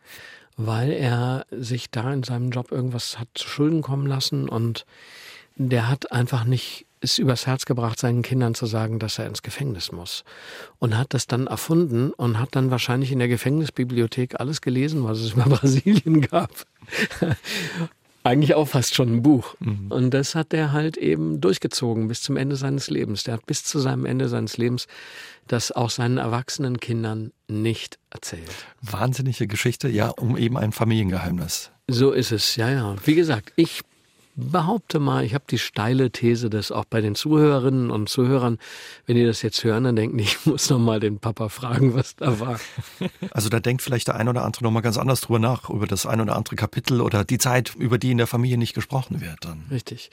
[0.56, 4.84] weil er sich da in seinem Job irgendwas hat zu Schulden kommen lassen und
[5.56, 9.42] der hat einfach nicht es übers Herz gebracht, seinen Kindern zu sagen, dass er ins
[9.42, 10.24] Gefängnis muss.
[10.78, 15.20] Und hat das dann erfunden und hat dann wahrscheinlich in der Gefängnisbibliothek alles gelesen, was
[15.20, 16.50] es über Brasilien gab.
[18.24, 19.54] Eigentlich auch fast schon ein Buch.
[19.60, 19.90] Mhm.
[19.90, 23.22] Und das hat er halt eben durchgezogen bis zum Ende seines Lebens.
[23.22, 24.86] Der hat bis zu seinem Ende seines Lebens
[25.46, 28.50] das auch seinen erwachsenen Kindern nicht erzählt.
[28.80, 31.70] Wahnsinnige Geschichte, ja, um eben ein Familiengeheimnis.
[31.86, 32.96] So ist es, ja, ja.
[33.04, 33.82] Wie gesagt, ich
[34.36, 38.58] behaupte mal, ich habe die steile These, dass auch bei den Zuhörerinnen und Zuhörern,
[39.06, 42.16] wenn die das jetzt hören, dann denken, ich muss noch mal den Papa fragen, was
[42.16, 42.60] da war.
[43.30, 45.86] Also da denkt vielleicht der ein oder andere noch mal ganz anders drüber nach, über
[45.86, 49.20] das ein oder andere Kapitel oder die Zeit, über die in der Familie nicht gesprochen
[49.20, 49.44] wird.
[49.44, 49.64] Dann.
[49.70, 50.10] Richtig.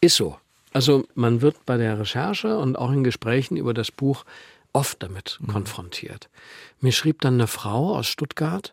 [0.00, 0.36] Ist so.
[0.72, 4.24] Also man wird bei der Recherche und auch in Gesprächen über das Buch
[4.72, 5.48] oft damit mhm.
[5.48, 6.28] konfrontiert.
[6.80, 8.72] Mir schrieb dann eine Frau aus Stuttgart,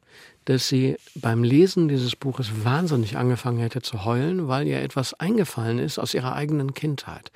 [0.49, 5.77] dass sie beim Lesen dieses Buches wahnsinnig angefangen hätte zu heulen, weil ihr etwas eingefallen
[5.77, 7.31] ist aus ihrer eigenen Kindheit.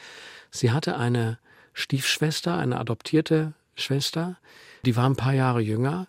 [0.49, 1.37] Sie hatte eine
[1.73, 4.37] Stiefschwester, eine adoptierte Schwester,
[4.83, 6.07] die war ein paar Jahre jünger.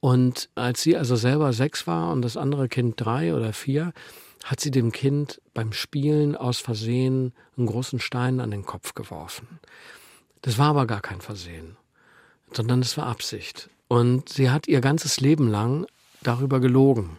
[0.00, 3.94] Und als sie also selber sechs war und das andere Kind drei oder vier,
[4.44, 9.60] hat sie dem Kind beim Spielen aus Versehen einen großen Stein an den Kopf geworfen.
[10.42, 11.78] Das war aber gar kein Versehen,
[12.52, 13.70] sondern es war Absicht.
[13.88, 15.86] Und sie hat ihr ganzes Leben lang
[16.26, 17.18] darüber gelogen.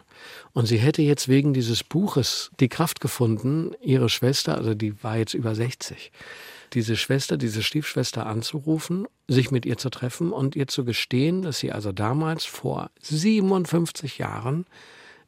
[0.52, 5.16] Und sie hätte jetzt wegen dieses Buches die Kraft gefunden, ihre Schwester, also die war
[5.16, 6.12] jetzt über 60,
[6.72, 11.58] diese Schwester, diese Stiefschwester anzurufen, sich mit ihr zu treffen und ihr zu gestehen, dass
[11.58, 14.66] sie also damals vor 57 Jahren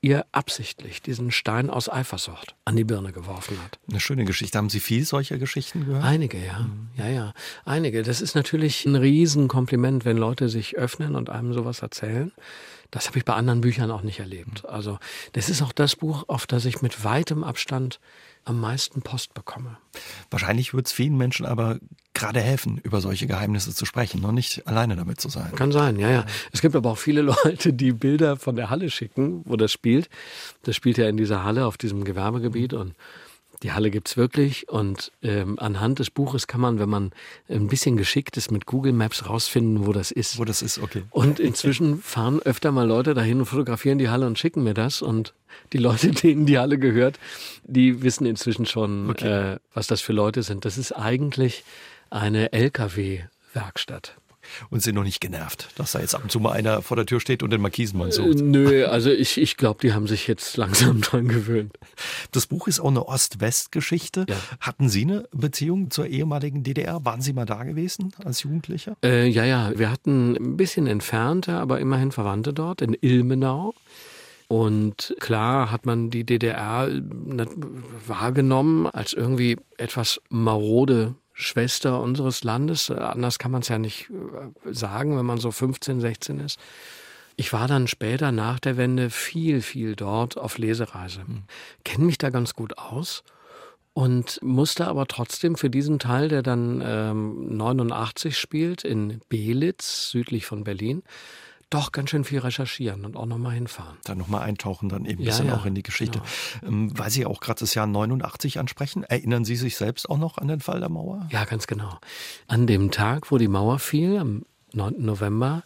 [0.00, 3.78] ihr absichtlich diesen Stein aus Eifersucht an die Birne geworfen hat.
[3.88, 4.56] Eine schöne Geschichte.
[4.58, 6.04] Haben Sie viel solcher Geschichten gehört?
[6.04, 6.60] Einige, ja.
[6.60, 6.88] Mhm.
[6.96, 7.34] Ja, ja.
[7.64, 8.02] Einige.
[8.02, 12.32] Das ist natürlich ein Riesenkompliment, wenn Leute sich öffnen und einem sowas erzählen.
[12.90, 14.64] Das habe ich bei anderen Büchern auch nicht erlebt.
[14.64, 14.70] Mhm.
[14.70, 14.98] Also
[15.32, 18.00] das ist auch das Buch, auf das ich mit weitem Abstand
[18.44, 19.76] am meisten Post bekomme.
[20.30, 21.78] Wahrscheinlich wird es vielen Menschen aber
[22.14, 25.54] gerade helfen, über solche Geheimnisse zu sprechen und nicht alleine damit zu sein.
[25.54, 26.26] Kann sein, ja, ja.
[26.52, 30.08] Es gibt aber auch viele Leute, die Bilder von der Halle schicken, wo das spielt.
[30.62, 32.94] Das spielt ja in dieser Halle auf diesem Gewerbegebiet und
[33.62, 37.12] die Halle gibt's wirklich und ähm, anhand des Buches kann man, wenn man
[37.48, 40.38] ein bisschen geschickt ist, mit Google Maps rausfinden, wo das ist.
[40.38, 41.02] Wo das ist, okay.
[41.10, 45.02] Und inzwischen fahren öfter mal Leute dahin und fotografieren die Halle und schicken mir das.
[45.02, 45.34] Und
[45.72, 47.18] die Leute, denen die Halle gehört,
[47.64, 49.54] die wissen inzwischen schon, okay.
[49.54, 50.64] äh, was das für Leute sind.
[50.64, 51.64] Das ist eigentlich
[52.10, 54.14] eine LKW-Werkstatt
[54.70, 57.06] und sind noch nicht genervt, dass da jetzt ab und zu mal einer vor der
[57.06, 58.40] Tür steht und den Markisenmann sucht.
[58.40, 61.78] Äh, nö, also ich, ich glaube, die haben sich jetzt langsam dran gewöhnt.
[62.32, 64.26] Das Buch ist auch eine Ost-West-Geschichte.
[64.28, 64.36] Ja.
[64.60, 67.04] Hatten Sie eine Beziehung zur ehemaligen DDR?
[67.04, 68.96] Waren Sie mal da gewesen als Jugendlicher?
[69.04, 73.74] Äh, ja, ja, wir hatten ein bisschen entfernte, aber immerhin Verwandte dort in Ilmenau.
[74.48, 76.88] Und klar hat man die DDR
[78.06, 82.90] wahrgenommen als irgendwie etwas marode Schwester unseres Landes.
[82.90, 86.58] Anders kann man es ja nicht äh, sagen, wenn man so 15, 16 ist.
[87.36, 91.20] Ich war dann später nach der Wende viel, viel dort auf Lesereise.
[91.24, 91.44] Mhm.
[91.84, 93.22] Kenne mich da ganz gut aus
[93.92, 100.44] und musste aber trotzdem für diesen Teil, der dann ähm, 89 spielt, in Belitz, südlich
[100.44, 101.04] von Berlin,
[101.70, 103.96] doch ganz schön viel recherchieren und auch nochmal hinfahren.
[104.04, 106.20] Dann nochmal eintauchen, dann eben ein bisschen ja, auch in die Geschichte.
[106.60, 106.72] Genau.
[106.72, 110.38] Ähm, weil Sie auch gerade das Jahr 89 ansprechen, erinnern Sie sich selbst auch noch
[110.38, 111.28] an den Fall der Mauer?
[111.30, 111.98] Ja, ganz genau.
[112.46, 114.94] An dem Tag, wo die Mauer fiel, am 9.
[114.98, 115.62] November,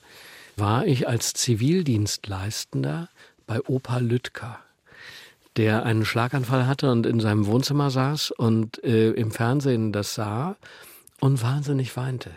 [0.57, 3.09] war ich als Zivildienstleistender
[3.47, 4.59] bei Opa Lüttker
[5.57, 10.57] der einen Schlaganfall hatte und in seinem Wohnzimmer saß und äh, im Fernsehen das sah
[11.21, 12.31] und wahnsinnig weinte.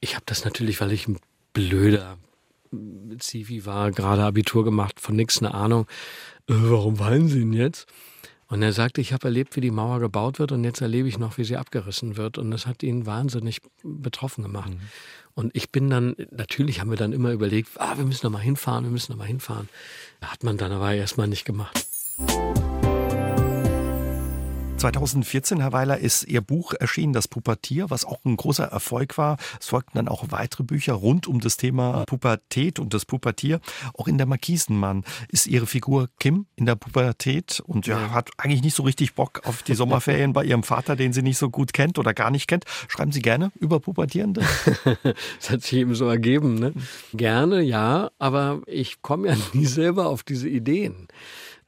[0.00, 1.18] Ich habe das natürlich, weil ich ein
[1.52, 2.16] blöder
[3.18, 5.86] Zivi war, gerade Abitur gemacht, von nichts eine Ahnung.
[6.48, 7.86] Äh, warum weinen Sie denn jetzt?
[8.48, 11.18] Und er sagte, ich habe erlebt, wie die Mauer gebaut wird und jetzt erlebe ich
[11.18, 12.38] noch, wie sie abgerissen wird.
[12.38, 14.70] Und das hat ihn wahnsinnig betroffen gemacht.
[14.70, 14.80] Mhm.
[15.34, 18.38] Und ich bin dann, natürlich haben wir dann immer überlegt, ah, wir müssen noch mal
[18.38, 19.68] hinfahren, wir müssen noch mal hinfahren.
[20.22, 21.86] Hat man dann aber erstmal nicht gemacht.
[24.78, 29.36] 2014, Herr Weiler, ist Ihr Buch erschienen, Das Pubertier, was auch ein großer Erfolg war.
[29.58, 33.60] Es folgten dann auch weitere Bücher rund um das Thema Pubertät und das Pubertier.
[33.94, 38.62] Auch in der Markisenmann ist Ihre Figur Kim in der Pubertät und ja, hat eigentlich
[38.62, 41.72] nicht so richtig Bock auf die Sommerferien bei Ihrem Vater, den sie nicht so gut
[41.72, 42.64] kennt oder gar nicht kennt.
[42.86, 44.42] Schreiben Sie gerne über Pubertierende?
[45.02, 46.54] das hat sich eben so ergeben.
[46.54, 46.72] Ne?
[47.12, 51.08] Gerne, ja, aber ich komme ja nie selber auf diese Ideen.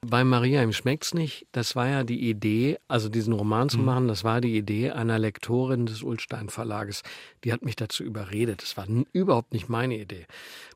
[0.06, 3.84] Bei Maria im Schmeckt's nicht, das war ja die Idee, also diesen Roman zu mhm.
[3.84, 7.02] machen, das war die Idee einer Lektorin des Ulstein Verlages.
[7.44, 8.62] Die hat mich dazu überredet.
[8.62, 10.24] Das war überhaupt nicht meine Idee.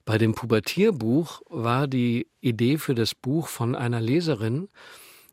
[0.04, 4.68] Bei dem Pubertierbuch war die Idee für das Buch von einer Leserin,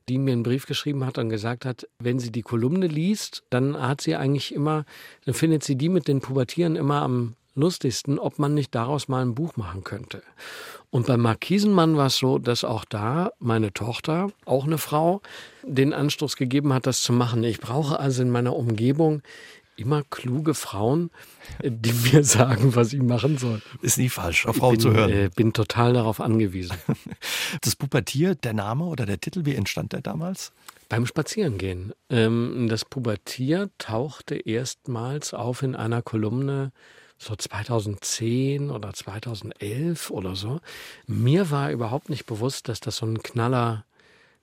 [0.08, 3.78] die mir einen Brief geschrieben hat und gesagt hat, wenn sie die Kolumne liest, dann
[3.78, 4.86] hat sie eigentlich immer,
[5.26, 9.22] dann findet sie die mit den Pubertieren immer am lustigsten, ob man nicht daraus mal
[9.22, 10.24] ein Buch machen könnte.
[10.92, 15.22] Und beim Markisenmann war es so, dass auch da meine Tochter, auch eine Frau,
[15.64, 17.44] den Anstoß gegeben hat, das zu machen.
[17.46, 19.22] Ich brauche also in meiner Umgebung
[19.78, 21.10] immer kluge Frauen,
[21.64, 23.62] die mir sagen, was ich machen soll.
[23.82, 25.12] Ist nie falsch, auf Frauen bin, zu hören.
[25.12, 26.78] Äh, bin total darauf angewiesen.
[27.62, 30.52] Das Pubertier, der Name oder der Titel, wie entstand der damals?
[30.90, 31.94] Beim Spazierengehen.
[32.10, 36.72] Ähm, das Pubertier tauchte erstmals auf in einer Kolumne
[37.22, 40.60] so 2010 oder 2011 oder so.
[41.06, 43.86] Mir war überhaupt nicht bewusst, dass das so ein knaller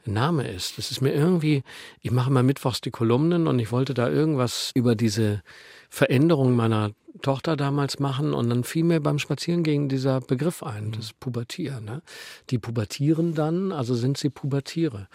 [0.04, 0.78] Name ist.
[0.78, 1.64] Das ist mir irgendwie,
[2.02, 5.42] ich mache mal mittwochs die Kolumnen und ich wollte da irgendwas über diese
[5.90, 11.12] Veränderung meiner Tochter damals machen und dann fiel mir beim Spazierengehen dieser Begriff ein, das
[11.12, 11.80] Pubertier.
[11.80, 12.02] Ne?
[12.50, 15.08] Die pubertieren dann, also sind sie Pubertiere.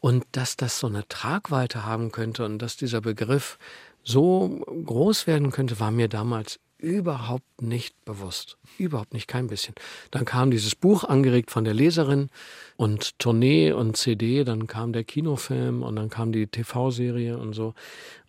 [0.00, 3.58] Und dass das so eine Tragweite haben könnte und dass dieser Begriff
[4.02, 8.58] so groß werden könnte, war mir damals überhaupt nicht bewusst.
[8.78, 9.74] Überhaupt nicht, kein bisschen.
[10.12, 12.30] Dann kam dieses Buch angeregt von der Leserin
[12.76, 17.74] und Tournee und CD, dann kam der Kinofilm und dann kam die TV-Serie und so.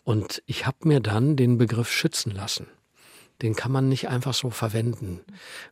[0.04, 2.66] Und ich habe mir dann den Begriff schützen lassen.
[3.42, 5.22] Den kann man nicht einfach so verwenden,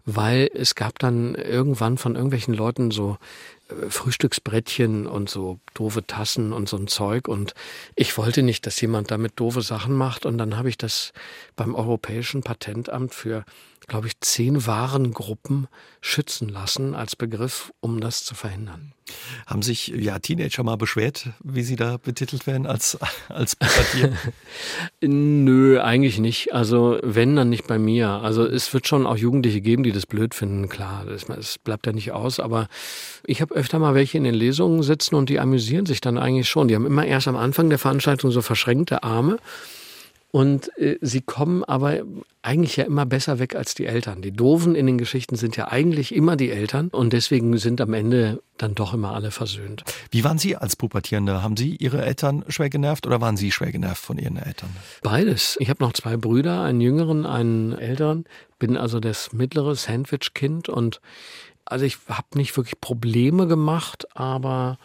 [0.05, 3.17] weil es gab dann irgendwann von irgendwelchen Leuten so
[3.69, 7.27] äh, Frühstücksbrettchen und so doofe Tassen und so ein Zeug.
[7.27, 7.55] Und
[7.95, 10.25] ich wollte nicht, dass jemand damit doofe Sachen macht.
[10.25, 11.11] Und dann habe ich das
[11.55, 13.45] beim Europäischen Patentamt für,
[13.87, 15.67] glaube ich, zehn Warengruppen
[16.01, 18.93] schützen lassen als Begriff, um das zu verhindern.
[19.45, 22.97] Haben sich ja Teenager mal beschwert, wie sie da betitelt werden als,
[23.29, 23.55] als?
[25.01, 26.53] Nö, eigentlich nicht.
[26.53, 28.09] Also wenn, dann nicht bei mir.
[28.09, 31.05] Also es wird schon auch Jugendliche geben, die das blöd finden, klar.
[31.07, 32.39] Es bleibt ja nicht aus.
[32.39, 32.67] Aber
[33.25, 36.49] ich habe öfter mal welche in den Lesungen sitzen und die amüsieren sich dann eigentlich
[36.49, 36.67] schon.
[36.67, 39.37] Die haben immer erst am Anfang der Veranstaltung so verschränkte Arme
[40.35, 42.01] und äh, sie kommen aber
[42.41, 44.21] eigentlich ja immer besser weg als die Eltern.
[44.21, 47.93] Die Doofen in den Geschichten sind ja eigentlich immer die Eltern und deswegen sind am
[47.93, 49.85] Ende dann doch immer alle versöhnt.
[50.11, 51.41] Wie waren Sie als Pubertierende?
[51.41, 54.75] Haben Sie Ihre Eltern schwer genervt oder waren Sie schwer genervt von Ihren Eltern?
[55.03, 55.55] Beides.
[55.61, 58.25] Ich habe noch zwei Brüder, einen jüngeren, einen älteren.
[58.59, 60.99] Bin also das mittlere Sandwich-Kind und
[61.63, 64.79] also ich habe nicht wirklich Probleme gemacht, aber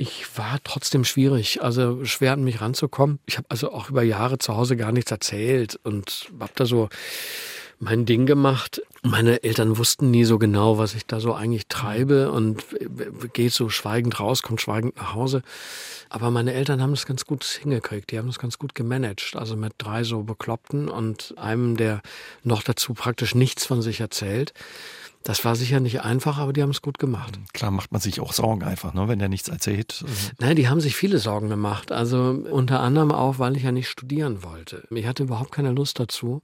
[0.00, 3.18] ich war trotzdem schwierig, also schwer an mich ranzukommen.
[3.26, 6.88] Ich habe also auch über Jahre zu Hause gar nichts erzählt und habe da so
[7.80, 8.80] mein Ding gemacht.
[9.02, 12.64] Meine Eltern wussten nie so genau, was ich da so eigentlich treibe und
[13.34, 15.42] geht so schweigend raus, kommt schweigend nach Hause.
[16.08, 18.10] Aber meine Eltern haben das ganz gut hingekriegt.
[18.10, 19.32] Die haben das ganz gut gemanagt.
[19.36, 22.00] Also mit drei so Bekloppten und einem, der
[22.42, 24.54] noch dazu praktisch nichts von sich erzählt.
[25.22, 27.38] Das war sicher nicht einfach, aber die haben es gut gemacht.
[27.52, 30.02] Klar macht man sich auch Sorgen einfach, ne, wenn der nichts erzählt.
[30.38, 31.92] Nein, die haben sich viele Sorgen gemacht.
[31.92, 34.84] Also unter anderem auch, weil ich ja nicht studieren wollte.
[34.90, 36.42] Ich hatte überhaupt keine Lust dazu.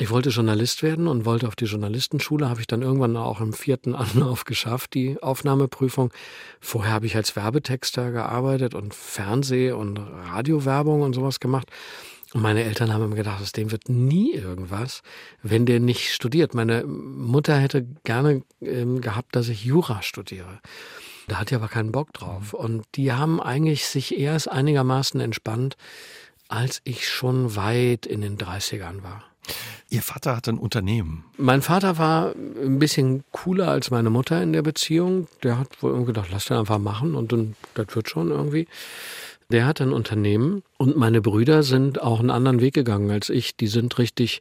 [0.00, 3.52] Ich wollte Journalist werden und wollte auf die Journalistenschule, habe ich dann irgendwann auch im
[3.52, 6.12] vierten Anlauf geschafft, die Aufnahmeprüfung.
[6.60, 11.68] Vorher habe ich als Werbetexter gearbeitet und Fernseh- und Radiowerbung und sowas gemacht.
[12.34, 15.02] Und meine Eltern haben immer gedacht, aus dem wird nie irgendwas,
[15.42, 16.54] wenn der nicht studiert.
[16.54, 20.60] Meine Mutter hätte gerne ähm, gehabt, dass ich Jura studiere.
[21.26, 22.52] Da hat ja aber keinen Bock drauf.
[22.52, 22.58] Mhm.
[22.58, 25.76] Und die haben eigentlich sich erst einigermaßen entspannt,
[26.48, 29.24] als ich schon weit in den 30ern war.
[29.90, 31.24] Ihr Vater hatte ein Unternehmen.
[31.38, 35.28] Mein Vater war ein bisschen cooler als meine Mutter in der Beziehung.
[35.42, 38.66] Der hat wohl gedacht, lass den einfach machen und dann, das wird schon irgendwie.
[39.50, 43.56] Der hat ein Unternehmen und meine Brüder sind auch einen anderen Weg gegangen als ich.
[43.56, 44.40] Die sind richtig,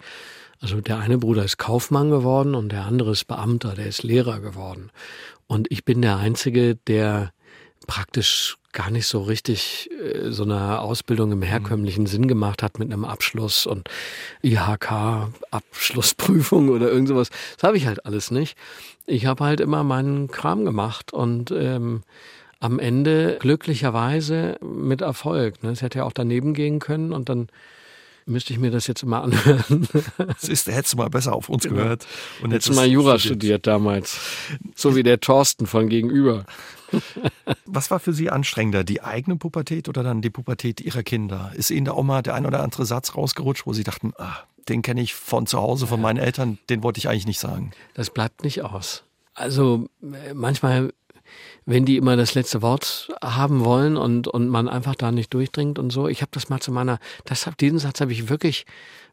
[0.60, 4.42] also der eine Bruder ist Kaufmann geworden und der andere ist Beamter, der ist Lehrer
[4.42, 4.92] geworden.
[5.48, 7.32] Und ich bin der Einzige, der
[7.88, 12.08] praktisch gar nicht so richtig äh, so eine Ausbildung im herkömmlichen mhm.
[12.08, 13.90] Sinn gemacht hat mit einem Abschluss und
[14.44, 17.30] IHK-Abschlussprüfung oder irgend sowas.
[17.56, 18.58] Das habe ich halt alles nicht.
[19.06, 22.04] Ich habe halt immer meinen Kram gemacht und ähm,
[22.60, 25.64] am Ende glücklicherweise mit Erfolg.
[25.64, 25.72] Ne?
[25.72, 27.50] Es hätte ja auch daneben gehen können und dann
[28.26, 29.88] müsste ich mir das jetzt immer anhören.
[30.38, 31.76] Siehst du, hättest du mal besser auf uns genau.
[31.76, 32.06] gehört.
[32.42, 33.38] Und hättest du mal Jura studiert.
[33.38, 34.20] studiert damals.
[34.76, 36.46] So wie der Thorsten von gegenüber.
[37.66, 41.52] Was war für Sie anstrengender, die eigene Pubertät oder dann die Pubertät Ihrer Kinder?
[41.56, 44.38] Ist Ihnen da auch mal der ein oder andere Satz rausgerutscht, wo Sie dachten, ah,
[44.70, 47.72] den kenne ich von zu Hause, von meinen Eltern, den wollte ich eigentlich nicht sagen?
[47.94, 49.04] Das bleibt nicht aus.
[49.34, 50.94] Also äh, manchmal
[51.66, 55.80] wenn die immer das letzte Wort haben wollen und, und man einfach da nicht durchdringt
[55.80, 56.08] und so.
[56.08, 58.66] Ich habe das mal zu meiner, das, diesen Satz habe ich wirklich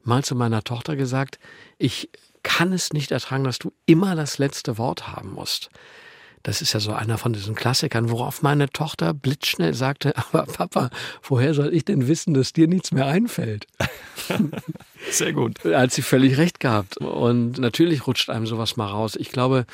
[0.03, 1.39] mal zu meiner Tochter gesagt.
[1.79, 2.11] Ich
[2.43, 5.71] kann es nicht ertragen, dass du immer das letzte Wort haben musst.
[6.45, 10.91] Das ist ja so einer von diesen Klassikern, worauf meine Tochter blitzschnell sagte, aber Papa,
[11.23, 13.67] woher soll ich denn wissen, dass dir nichts mehr einfällt?
[15.11, 15.65] Sehr gut.
[15.65, 16.99] Hat sie völlig recht gehabt.
[16.99, 19.17] Und natürlich rutscht einem sowas mal raus.
[19.17, 19.65] Ich glaube,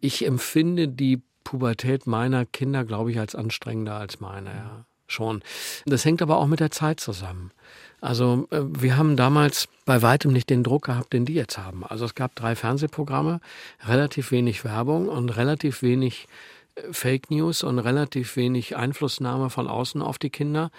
[0.00, 4.84] ich empfinde die Pubertät meiner Kinder, glaube ich, als anstrengender als meine, ja.
[5.08, 5.42] Schon.
[5.84, 7.52] Das hängt aber auch mit der Zeit zusammen.
[8.00, 11.84] Also äh, wir haben damals bei weitem nicht den Druck gehabt, den die jetzt haben.
[11.84, 13.40] Also es gab drei Fernsehprogramme,
[13.86, 16.26] relativ wenig Werbung und relativ wenig
[16.74, 20.72] äh, Fake News und relativ wenig Einflussnahme von außen auf die Kinder.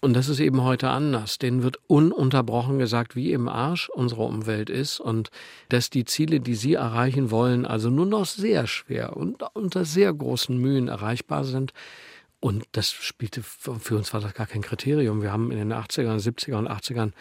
[0.00, 1.38] Und das ist eben heute anders.
[1.38, 5.30] Denen wird ununterbrochen gesagt, wie im Arsch unsere Umwelt ist und
[5.68, 10.12] dass die Ziele, die sie erreichen wollen, also nur noch sehr schwer und unter sehr
[10.12, 11.72] großen Mühen erreichbar sind.
[12.40, 15.22] Und das spielte, für uns war das gar kein Kriterium.
[15.22, 17.12] Wir haben in den 80ern, 70er und 80ern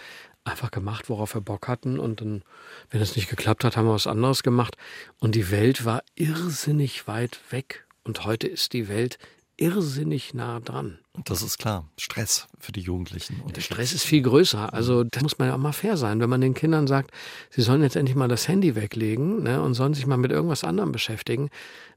[0.43, 1.97] einfach gemacht, worauf wir Bock hatten.
[1.97, 2.43] Und dann,
[2.91, 4.77] wenn es nicht geklappt hat, haben wir was anderes gemacht.
[5.19, 7.87] Und die Welt war irrsinnig weit weg.
[8.03, 9.17] Und heute ist die Welt
[9.57, 10.99] irrsinnig nah dran.
[11.25, 11.85] Das ist klar.
[11.97, 13.41] Stress für die Jugendlichen.
[13.43, 14.71] Und der Stress ist viel größer.
[14.71, 16.19] Also da muss man ja auch mal fair sein.
[16.19, 17.11] Wenn man den Kindern sagt,
[17.49, 20.63] sie sollen jetzt endlich mal das Handy weglegen ne, und sollen sich mal mit irgendwas
[20.63, 21.49] anderem beschäftigen,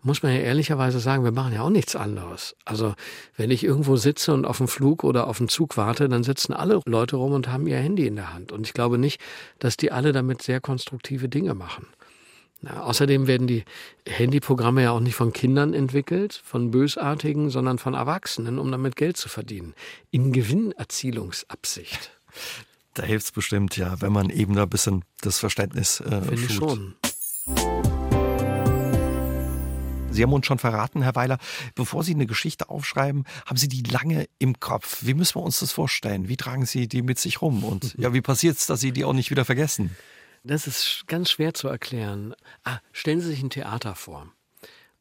[0.02, 2.56] muss man ja ehrlicherweise sagen, wir machen ja auch nichts anderes.
[2.64, 2.94] Also
[3.36, 6.54] wenn ich irgendwo sitze und auf dem Flug oder auf dem Zug warte, dann sitzen
[6.54, 8.52] alle Leute rum und haben ihr Handy in der Hand.
[8.52, 9.20] Und ich glaube nicht,
[9.58, 11.86] dass die alle damit sehr konstruktive Dinge machen.
[12.62, 13.64] Ja, außerdem werden die
[14.06, 19.16] Handyprogramme ja auch nicht von Kindern entwickelt, von Bösartigen, sondern von Erwachsenen, um damit Geld
[19.16, 19.74] zu verdienen.
[20.10, 22.10] In Gewinnerzielungsabsicht.
[22.94, 26.34] Da hilft es bestimmt, ja, wenn man eben da ein bisschen das Verständnis äh, Finde
[26.34, 26.96] ich schon.
[30.10, 31.38] Sie haben uns schon verraten, Herr Weiler,
[31.76, 34.98] bevor Sie eine Geschichte aufschreiben, haben Sie die lange im Kopf.
[35.02, 36.28] Wie müssen wir uns das vorstellen?
[36.28, 37.62] Wie tragen Sie die mit sich rum?
[37.62, 39.96] Und ja, wie passiert es, dass Sie die auch nicht wieder vergessen?
[40.42, 42.34] Das ist ganz schwer zu erklären.
[42.64, 44.32] Ah, stellen Sie sich ein Theater vor.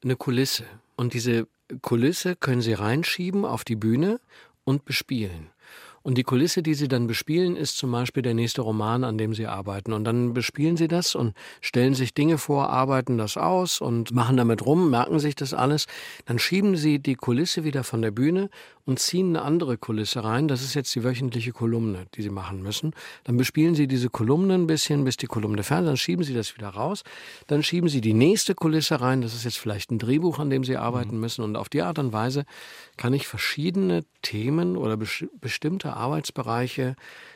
[0.03, 0.65] Eine Kulisse.
[0.97, 1.47] Und diese
[1.81, 4.19] Kulisse können Sie reinschieben auf die Bühne
[4.65, 5.49] und bespielen.
[6.03, 9.33] Und die Kulisse, die Sie dann bespielen, ist zum Beispiel der nächste Roman, an dem
[9.33, 9.93] Sie arbeiten.
[9.93, 14.37] Und dann bespielen Sie das und stellen sich Dinge vor, arbeiten das aus und machen
[14.37, 15.87] damit rum, merken sich das alles.
[16.25, 18.49] Dann schieben Sie die Kulisse wieder von der Bühne
[18.85, 20.47] und ziehen eine andere Kulisse rein.
[20.47, 22.93] Das ist jetzt die wöchentliche Kolumne, die Sie machen müssen.
[23.23, 25.89] Dann bespielen Sie diese Kolumne ein bisschen, bis die Kolumne fertig ist.
[25.89, 27.03] Dann schieben Sie das wieder raus.
[27.47, 29.21] Dann schieben Sie die nächste Kulisse rein.
[29.21, 31.21] Das ist jetzt vielleicht ein Drehbuch, an dem Sie arbeiten mhm.
[31.21, 31.43] müssen.
[31.43, 32.45] Und auf die Art und Weise
[32.97, 36.95] kann ich verschiedene Themen oder bestimmte Arbeitsbereiche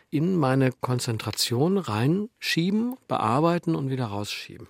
[0.10, 4.68] in meine Konzentration reinschieben, bearbeiten und wieder rausschieben.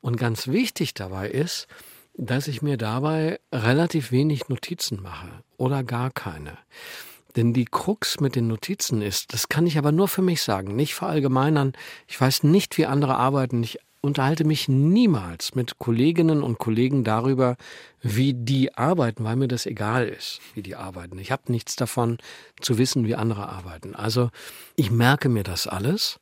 [0.00, 1.66] Und ganz wichtig dabei ist,
[2.14, 6.58] dass ich mir dabei relativ wenig Notizen mache oder gar keine.
[7.36, 10.74] Denn die Krux mit den Notizen ist, das kann ich aber nur für mich sagen,
[10.74, 11.72] nicht verallgemeinern.
[12.06, 13.62] Ich weiß nicht, wie andere arbeiten.
[13.62, 17.56] Ich unterhalte mich niemals mit Kolleginnen und Kollegen darüber,
[18.00, 21.18] wie die arbeiten, weil mir das egal ist, wie die arbeiten.
[21.18, 22.18] Ich habe nichts davon
[22.60, 23.94] zu wissen, wie andere arbeiten.
[23.94, 24.30] Also
[24.76, 26.20] ich merke mir das alles.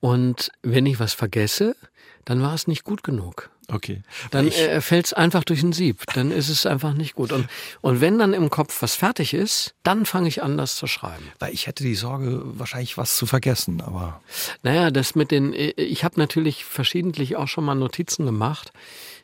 [0.00, 1.76] Und wenn ich was vergesse,
[2.24, 3.50] dann war es nicht gut genug.
[3.72, 4.02] Okay.
[4.30, 6.02] Dann äh, fällt es einfach durch ein Sieb.
[6.14, 7.32] Dann ist es einfach nicht gut.
[7.32, 7.48] Und,
[7.80, 11.24] und wenn dann im Kopf was fertig ist, dann fange ich an, das zu schreiben.
[11.38, 14.20] Weil ich hätte die Sorge, wahrscheinlich was zu vergessen, aber.
[14.62, 18.72] Naja, das mit den, äh, ich habe natürlich verschiedentlich auch schon mal Notizen gemacht.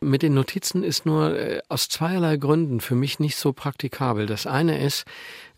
[0.01, 4.27] Mit den Notizen ist nur äh, aus zweierlei Gründen für mich nicht so praktikabel.
[4.27, 5.07] Das eine ist,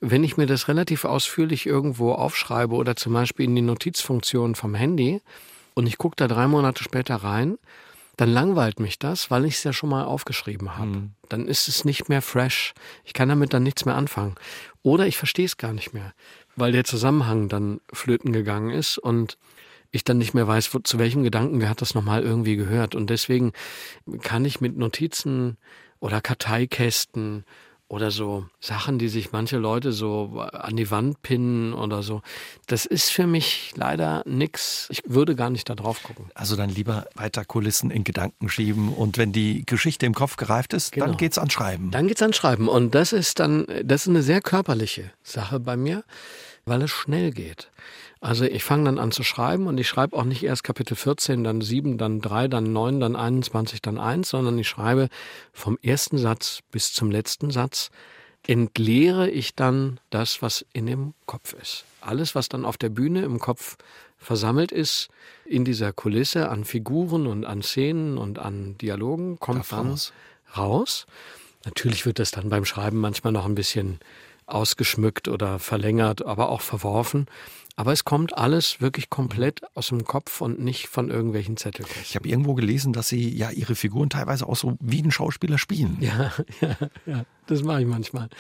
[0.00, 4.74] wenn ich mir das relativ ausführlich irgendwo aufschreibe oder zum Beispiel in die Notizfunktion vom
[4.74, 5.20] Handy
[5.78, 7.56] und ich gucke da drei Monate später rein,
[8.16, 10.88] dann langweilt mich das, weil ich es ja schon mal aufgeschrieben habe.
[10.88, 11.10] Mhm.
[11.28, 12.74] Dann ist es nicht mehr fresh.
[13.04, 14.34] Ich kann damit dann nichts mehr anfangen.
[14.82, 16.14] Oder ich verstehe es gar nicht mehr,
[16.56, 19.38] weil der Zusammenhang dann flöten gegangen ist und
[19.92, 22.96] ich dann nicht mehr weiß, wo, zu welchem Gedanken hat das nochmal irgendwie gehört.
[22.96, 23.52] Und deswegen
[24.22, 25.58] kann ich mit Notizen
[26.00, 27.44] oder Karteikästen
[27.88, 32.20] oder so Sachen, die sich manche Leute so an die Wand pinnen oder so.
[32.66, 34.88] Das ist für mich leider nix.
[34.90, 36.26] Ich würde gar nicht da drauf gucken.
[36.34, 40.74] Also dann lieber weiter Kulissen in Gedanken schieben und wenn die Geschichte im Kopf gereift
[40.74, 41.06] ist, genau.
[41.06, 41.90] dann geht's an Schreiben.
[41.90, 45.76] Dann geht's an Schreiben und das ist dann das ist eine sehr körperliche Sache bei
[45.76, 46.04] mir,
[46.66, 47.70] weil es schnell geht.
[48.20, 51.44] Also ich fange dann an zu schreiben und ich schreibe auch nicht erst Kapitel 14,
[51.44, 55.08] dann 7, dann 3, dann 9, dann 21, dann 1, sondern ich schreibe
[55.52, 57.90] vom ersten Satz bis zum letzten Satz,
[58.46, 61.84] entleere ich dann das, was in dem Kopf ist.
[62.00, 63.76] Alles, was dann auf der Bühne im Kopf
[64.16, 65.08] versammelt ist,
[65.44, 70.12] in dieser Kulisse an Figuren und an Szenen und an Dialogen, kommt Darf dann raus.
[70.56, 71.06] raus.
[71.64, 74.00] Natürlich wird das dann beim Schreiben manchmal noch ein bisschen
[74.48, 77.26] ausgeschmückt oder verlängert, aber auch verworfen.
[77.78, 82.02] Aber es kommt alles wirklich komplett aus dem Kopf und nicht von irgendwelchen Zettelkästen.
[82.02, 85.58] Ich habe irgendwo gelesen, dass Sie ja Ihre Figuren teilweise auch so wie ein Schauspieler
[85.58, 85.96] spielen.
[86.00, 86.76] Ja, ja,
[87.06, 88.30] ja, das mache ich manchmal.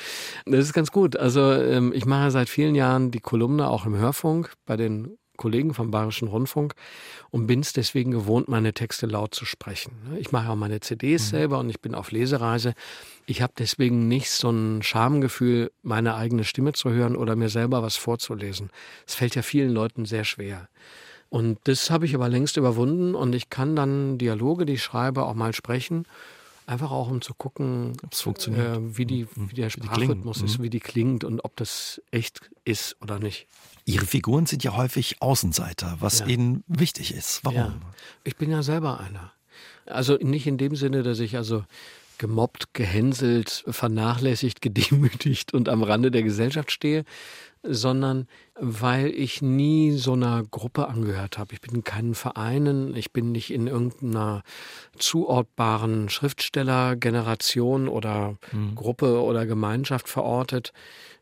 [0.44, 1.14] Das ist ganz gut.
[1.14, 5.72] Also ähm, ich mache seit vielen Jahren die Kolumne auch im Hörfunk bei den Kollegen
[5.72, 6.74] vom Bayerischen Rundfunk
[7.30, 9.92] und bin es deswegen gewohnt, meine Texte laut zu sprechen.
[10.18, 11.30] Ich mache auch meine CDs mhm.
[11.30, 12.74] selber und ich bin auf Lesereise.
[13.24, 17.82] Ich habe deswegen nicht so ein Schamgefühl, meine eigene Stimme zu hören oder mir selber
[17.82, 18.68] was vorzulesen.
[19.06, 20.68] Es fällt ja vielen Leuten sehr schwer.
[21.30, 25.24] Und das habe ich aber längst überwunden und ich kann dann Dialoge, die ich schreibe,
[25.24, 26.04] auch mal sprechen.
[26.66, 29.50] Einfach auch, um zu gucken, äh, wie, die, mhm.
[29.50, 30.64] wie der Sprachrhythmus ist, mhm.
[30.64, 33.46] wie die klingt und ob das echt ist oder nicht.
[33.88, 36.26] Ihre Figuren sind ja häufig Außenseiter, was ja.
[36.26, 37.40] Ihnen wichtig ist.
[37.42, 37.56] Warum?
[37.56, 37.80] Ja.
[38.22, 39.32] Ich bin ja selber einer.
[39.86, 41.64] Also nicht in dem Sinne, dass ich also
[42.18, 47.04] gemobbt, gehänselt, vernachlässigt, gedemütigt und am Rande der Gesellschaft stehe,
[47.62, 51.54] sondern weil ich nie so einer Gruppe angehört habe.
[51.54, 54.42] Ich bin in keinen Vereinen, ich bin nicht in irgendeiner
[54.96, 58.74] zuortbaren Schriftstellergeneration oder mhm.
[58.74, 60.72] Gruppe oder Gemeinschaft verortet,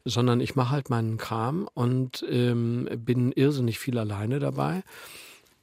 [0.04, 4.82] sondern ich mache halt meinen Kram und ähm, bin irrsinnig viel alleine dabei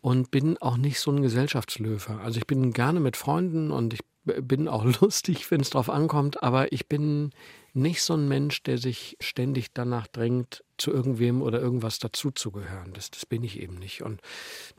[0.01, 2.19] und bin auch nicht so ein Gesellschaftslöwe.
[2.21, 6.43] Also ich bin gerne mit Freunden und ich bin auch lustig, wenn es drauf ankommt,
[6.43, 7.31] aber ich bin
[7.73, 12.93] nicht so ein Mensch, der sich ständig danach drängt, zu irgendwem oder irgendwas dazuzugehören.
[12.93, 14.01] Das, das bin ich eben nicht.
[14.01, 14.21] Und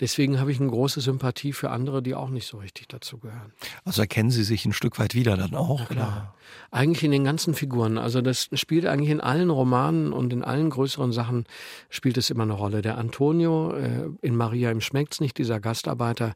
[0.00, 3.52] deswegen habe ich eine große Sympathie für andere, die auch nicht so richtig dazugehören.
[3.84, 5.80] Also erkennen Sie sich ein Stück weit wieder dann auch?
[5.80, 6.34] Ja, klar.
[6.70, 7.98] Eigentlich in den ganzen Figuren.
[7.98, 11.44] Also das spielt eigentlich in allen Romanen und in allen größeren Sachen
[11.90, 12.82] spielt es immer eine Rolle.
[12.82, 16.34] Der Antonio äh, in Maria im Schmeckt's nicht, dieser Gastarbeiter,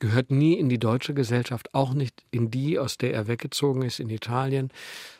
[0.00, 4.00] gehört nie in die deutsche Gesellschaft, auch nicht in die, aus der er weggezogen ist,
[4.00, 4.70] in Italien.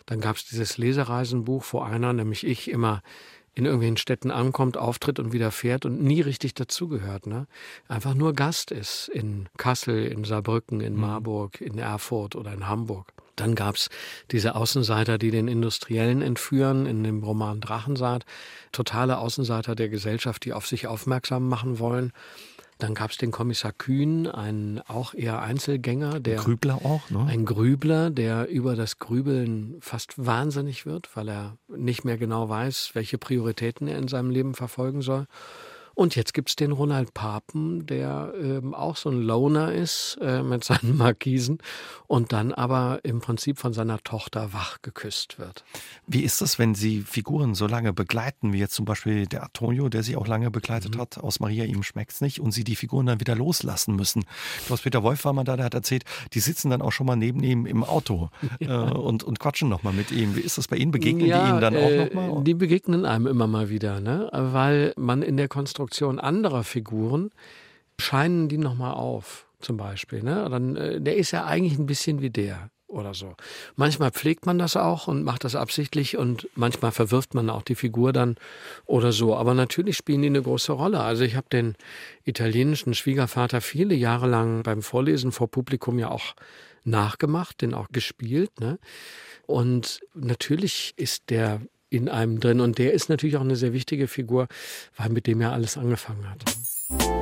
[0.07, 3.03] Dann gab es dieses Lesereisenbuch, wo einer, nämlich ich, immer
[3.59, 7.27] in irgendwelchen Städten ankommt, auftritt und wieder fährt und nie richtig dazugehört.
[7.27, 7.47] Ne?
[7.89, 11.01] Einfach nur Gast ist in Kassel, in Saarbrücken, in mhm.
[11.01, 13.13] Marburg, in Erfurt oder in Hamburg.
[13.35, 13.89] Dann gab's
[14.31, 18.25] diese Außenseiter, die den Industriellen entführen in dem Roman Drachensaat.
[18.73, 22.13] Totale Außenseiter der Gesellschaft, die auf sich aufmerksam machen wollen.
[22.79, 27.27] Dann gab es den Kommissar Kühn, einen auch eher Einzelgänger, der ein Grübler auch, ne?
[27.29, 32.91] Ein Grübler, der über das Grübeln fast wahnsinnig wird, weil er nicht mehr genau weiß,
[32.95, 35.27] welche Prioritäten er in seinem Leben verfolgen soll.
[35.99, 40.63] Und jetzt gibt's den Ronald Papen, der ähm, auch so ein Loner ist äh, mit
[40.63, 41.59] seinen Markisen
[42.07, 45.65] und dann aber im Prinzip von seiner Tochter wach geküsst wird.
[46.07, 49.89] Wie ist das, wenn Sie Figuren so lange begleiten, wie jetzt zum Beispiel der Antonio,
[49.89, 51.01] der Sie auch lange begleitet mhm.
[51.01, 54.25] hat, aus Maria, ihm schmeckt's nicht, und Sie die Figuren dann wieder loslassen müssen?
[54.67, 57.43] Klaus-Peter Wolf war mal da, der hat erzählt, die sitzen dann auch schon mal neben
[57.43, 58.31] ihm im Auto
[58.61, 58.89] ja.
[58.89, 60.37] äh, und, und quatschen nochmal mit ihm.
[60.37, 60.93] Wie ist das bei Ihnen?
[60.93, 62.45] Begegnen ja, die Ihnen dann auch äh, nochmal?
[62.45, 64.31] Die begegnen einem immer mal wieder, ne?
[64.33, 67.31] weil man in der Konstruktion Konstruktion anderer Figuren
[67.99, 70.23] scheinen die nochmal auf, zum Beispiel.
[70.23, 70.47] Ne?
[70.51, 73.35] Dann, äh, der ist ja eigentlich ein bisschen wie der oder so.
[73.77, 77.75] Manchmal pflegt man das auch und macht das absichtlich und manchmal verwirft man auch die
[77.75, 78.37] Figur dann
[78.85, 79.35] oder so.
[79.35, 81.01] Aber natürlich spielen die eine große Rolle.
[81.01, 81.75] Also ich habe den
[82.25, 86.35] italienischen Schwiegervater viele Jahre lang beim Vorlesen vor Publikum ja auch
[86.85, 88.61] nachgemacht, den auch gespielt.
[88.61, 88.79] Ne?
[89.47, 92.61] Und natürlich ist der in einem drin.
[92.61, 94.49] Und der ist natürlich auch eine sehr wichtige Figur,
[94.97, 97.18] weil mit dem ja alles angefangen hat.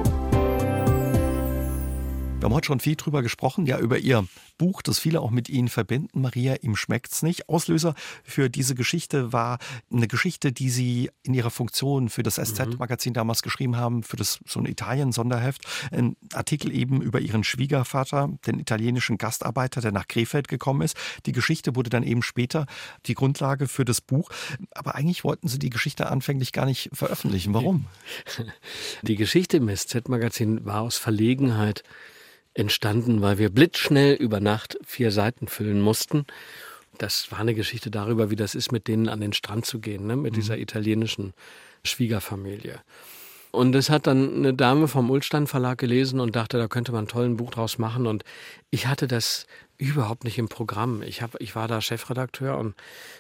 [2.39, 4.27] Wir haben heute schon viel drüber gesprochen, ja, über Ihr
[4.59, 6.21] Buch, das viele auch mit Ihnen verbinden.
[6.21, 7.49] Maria, ihm schmeckt's nicht.
[7.49, 9.59] Auslöser für diese Geschichte war
[9.91, 14.39] eine Geschichte, die Sie in Ihrer Funktion für das SZ-Magazin damals geschrieben haben, für das
[14.47, 15.63] so ein Italien-Sonderheft.
[15.91, 20.97] Ein Artikel eben über Ihren Schwiegervater, den italienischen Gastarbeiter, der nach Krefeld gekommen ist.
[21.25, 22.67] Die Geschichte wurde dann eben später
[23.07, 24.29] die Grundlage für das Buch.
[24.73, 27.55] Aber eigentlich wollten Sie die Geschichte anfänglich gar nicht veröffentlichen.
[27.55, 27.87] Warum?
[29.03, 31.83] Die Geschichte im SZ-Magazin war aus Verlegenheit
[32.57, 36.27] entstanden, weil wir blitzschnell über Nacht vier Seiten füllen mussten.
[36.99, 40.07] Das war eine Geschichte darüber, wie das ist, mit denen an den Strand zu gehen,
[40.07, 40.17] ne?
[40.17, 40.37] mit mhm.
[40.37, 41.35] dieser italienischen
[41.85, 42.81] Schwiegerfamilie.
[43.57, 47.05] Und das hat dann eine Dame vom Ulstein Verlag gelesen und dachte, da könnte man
[47.05, 48.07] ein tolles Buch draus machen.
[48.07, 48.23] Und
[48.71, 49.47] ich hatte das
[49.79, 51.03] überhaupt nicht im Programm.
[51.03, 52.75] Ich, hab, ich war da Chefredakteur und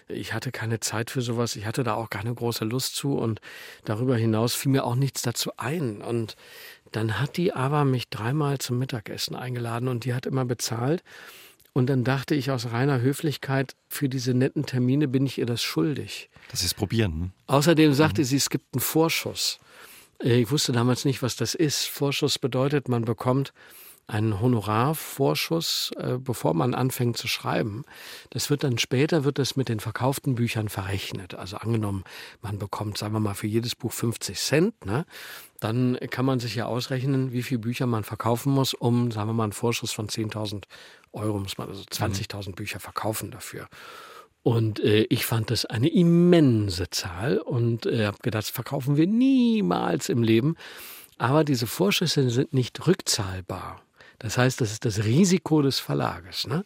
[0.08, 1.56] ich hatte keine Zeit für sowas.
[1.56, 3.16] Ich hatte da auch keine große Lust zu.
[3.16, 3.40] Und
[3.86, 6.02] darüber hinaus fiel mir auch nichts dazu ein.
[6.02, 6.36] Und
[6.92, 11.02] dann hat die aber mich dreimal zum Mittagessen eingeladen und die hat immer bezahlt.
[11.72, 15.62] Und dann dachte ich aus reiner Höflichkeit, für diese netten Termine bin ich ihr das
[15.62, 16.30] schuldig.
[16.50, 17.12] Das ist probieren.
[17.12, 17.30] Hm?
[17.48, 18.24] Außerdem sagte mhm.
[18.24, 19.58] sie, es gibt einen Vorschuss.
[20.20, 21.84] Ich wusste damals nicht, was das ist.
[21.84, 23.52] Vorschuss bedeutet, man bekommt
[24.08, 27.84] einen Honorarvorschuss, äh, bevor man anfängt zu schreiben.
[28.30, 31.34] Das wird dann später, wird das mit den verkauften Büchern verrechnet.
[31.34, 32.04] Also angenommen,
[32.40, 35.06] man bekommt, sagen wir mal, für jedes Buch 50 Cent, ne?
[35.58, 39.34] dann kann man sich ja ausrechnen, wie viele Bücher man verkaufen muss, um, sagen wir
[39.34, 40.64] mal, einen Vorschuss von 10.000
[41.12, 42.54] Euro, muss man also 20.000 mhm.
[42.54, 43.68] Bücher verkaufen dafür.
[44.42, 49.08] Und äh, ich fand das eine immense Zahl und äh, habe gedacht, das verkaufen wir
[49.08, 50.54] niemals im Leben.
[51.18, 53.82] Aber diese Vorschüsse sind nicht rückzahlbar.
[54.18, 56.46] Das heißt, das ist das Risiko des Verlages.
[56.46, 56.64] Ne?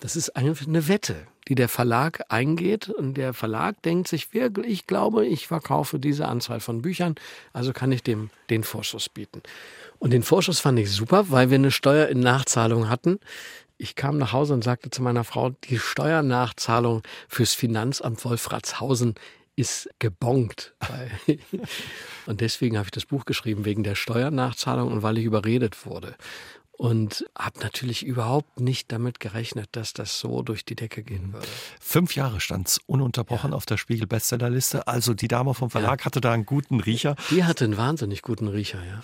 [0.00, 2.88] Das ist eine Wette, die der Verlag eingeht.
[2.88, 7.14] Und der Verlag denkt sich ich glaube, ich verkaufe diese Anzahl von Büchern,
[7.52, 9.42] also kann ich dem den Vorschuss bieten.
[9.98, 13.18] Und den Vorschuss fand ich super, weil wir eine Steuer in Nachzahlung hatten.
[13.78, 19.14] Ich kam nach Hause und sagte zu meiner Frau, die Steuernachzahlung fürs Finanzamt Wolfratshausen
[19.56, 20.74] ist gebongt.
[22.26, 26.16] und deswegen habe ich das Buch geschrieben, wegen der Steuernachzahlung und weil ich überredet wurde
[26.76, 31.46] und habe natürlich überhaupt nicht damit gerechnet, dass das so durch die Decke gehen würde.
[31.80, 33.56] Fünf Jahre stand es ununterbrochen ja.
[33.56, 34.86] auf der Spiegel-Bestsellerliste.
[34.86, 36.06] Also die Dame vom Verlag ja.
[36.06, 37.16] hatte da einen guten Riecher.
[37.30, 39.02] Die hatte einen wahnsinnig guten Riecher, ja.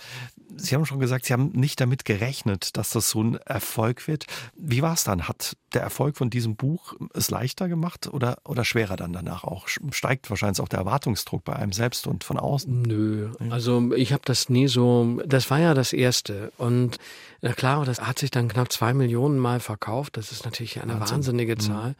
[0.57, 4.25] Sie haben schon gesagt, Sie haben nicht damit gerechnet, dass das so ein Erfolg wird.
[4.55, 5.27] Wie war es dann?
[5.27, 9.67] Hat der Erfolg von diesem Buch es leichter gemacht oder, oder schwerer dann danach auch?
[9.67, 12.81] Steigt wahrscheinlich auch der Erwartungsdruck bei einem selbst und von außen?
[12.81, 16.97] Nö, also ich habe das nie so, das war ja das Erste und
[17.41, 20.17] na klar, das hat sich dann knapp zwei Millionen Mal verkauft.
[20.17, 21.17] Das ist natürlich eine Wahnsinn.
[21.17, 21.59] wahnsinnige mhm.
[21.59, 21.89] Zahl.
[21.89, 21.95] Mhm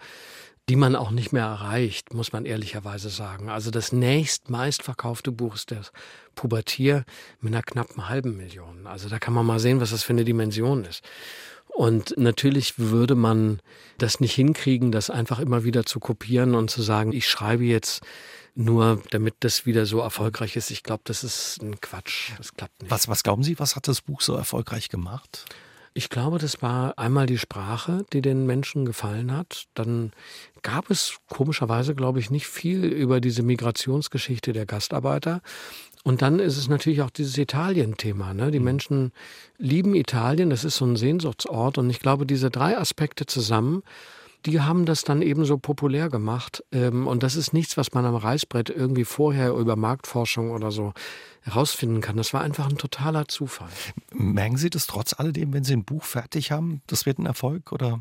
[0.69, 3.49] die man auch nicht mehr erreicht, muss man ehrlicherweise sagen.
[3.49, 5.91] Also das nächst meistverkaufte Buch ist das
[6.35, 7.03] Pubertier
[7.41, 8.87] mit einer knappen halben Million.
[8.87, 11.03] Also da kann man mal sehen, was das für eine Dimension ist.
[11.73, 13.59] Und natürlich würde man
[13.97, 18.01] das nicht hinkriegen, das einfach immer wieder zu kopieren und zu sagen, ich schreibe jetzt
[18.55, 20.71] nur, damit das wieder so erfolgreich ist.
[20.71, 22.31] Ich glaube, das ist ein Quatsch.
[22.37, 22.91] Das klappt nicht.
[22.91, 25.45] Was, was glauben Sie, was hat das Buch so erfolgreich gemacht?
[25.93, 29.65] Ich glaube, das war einmal die Sprache, die den Menschen gefallen hat.
[29.73, 30.13] Dann
[30.61, 35.41] gab es komischerweise, glaube ich, nicht viel über diese Migrationsgeschichte der Gastarbeiter.
[36.03, 38.33] Und dann ist es natürlich auch dieses Italien-Thema.
[38.33, 38.51] Ne?
[38.51, 38.65] Die mhm.
[38.65, 39.11] Menschen
[39.57, 41.77] lieben Italien, das ist so ein Sehnsuchtsort.
[41.77, 43.83] Und ich glaube, diese drei Aspekte zusammen
[44.45, 46.63] die haben das dann eben so populär gemacht.
[46.71, 50.93] Ähm, und das ist nichts, was man am Reißbrett irgendwie vorher über Marktforschung oder so
[51.41, 52.17] herausfinden kann.
[52.17, 53.69] Das war einfach ein totaler Zufall.
[54.13, 57.71] Merken Sie das trotz alledem, wenn Sie ein Buch fertig haben, das wird ein Erfolg
[57.71, 57.99] oder?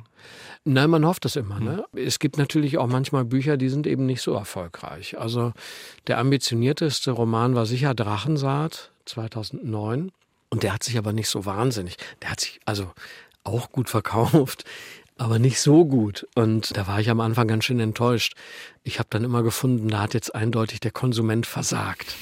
[0.65, 1.59] Nein, man hofft das immer.
[1.59, 1.85] Ne?
[1.93, 2.07] Hm.
[2.07, 5.19] Es gibt natürlich auch manchmal Bücher, die sind eben nicht so erfolgreich.
[5.19, 5.53] Also
[6.07, 10.13] der ambitionierteste Roman war sicher Drachensaat 2009.
[10.51, 11.97] Und der hat sich aber nicht so wahnsinnig.
[12.23, 12.91] Der hat sich also
[13.45, 14.65] auch gut verkauft
[15.21, 16.27] aber nicht so gut.
[16.35, 18.35] Und da war ich am Anfang ganz schön enttäuscht.
[18.85, 22.17] Ich habe dann immer gefunden, da hat jetzt eindeutig der Konsument versagt.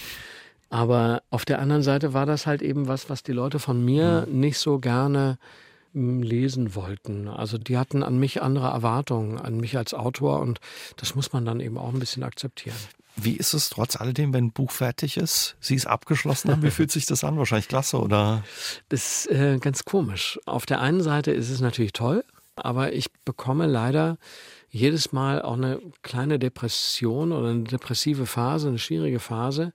[0.68, 4.26] Aber auf der anderen Seite war das halt eben was, was die Leute von mir
[4.26, 4.40] mhm.
[4.40, 5.38] nicht so gerne
[5.92, 7.28] hm, lesen wollten.
[7.28, 10.58] Also die hatten an mich andere Erwartungen, an mich als Autor und
[10.96, 12.76] das muss man dann eben auch ein bisschen akzeptieren.
[13.14, 15.56] Wie ist es trotz alledem, wenn ein Buch fertig ist?
[15.60, 17.38] Sie es abgeschlossen haben, wie fühlt sich das an?
[17.38, 18.42] Wahrscheinlich klasse, oder?
[18.88, 20.40] Das ist äh, ganz komisch.
[20.46, 22.24] Auf der einen Seite ist es natürlich toll,
[22.64, 24.18] aber ich bekomme leider
[24.70, 29.72] jedes Mal auch eine kleine Depression oder eine depressive Phase, eine schwierige Phase,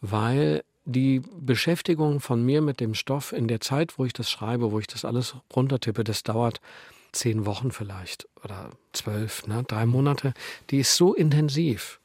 [0.00, 4.72] weil die Beschäftigung von mir mit dem Stoff in der Zeit, wo ich das schreibe,
[4.72, 6.60] wo ich das alles runtertippe, das dauert
[7.12, 10.32] zehn Wochen vielleicht oder zwölf, ne, drei Monate,
[10.70, 12.00] die ist so intensiv.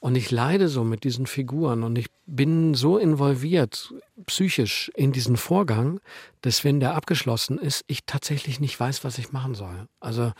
[0.00, 3.92] Und ich leide so mit diesen Figuren und ich bin so involviert
[4.26, 6.00] psychisch in diesen Vorgang,
[6.40, 9.88] dass wenn der abgeschlossen ist, ich tatsächlich nicht weiß, was ich machen soll.
[9.98, 10.32] Also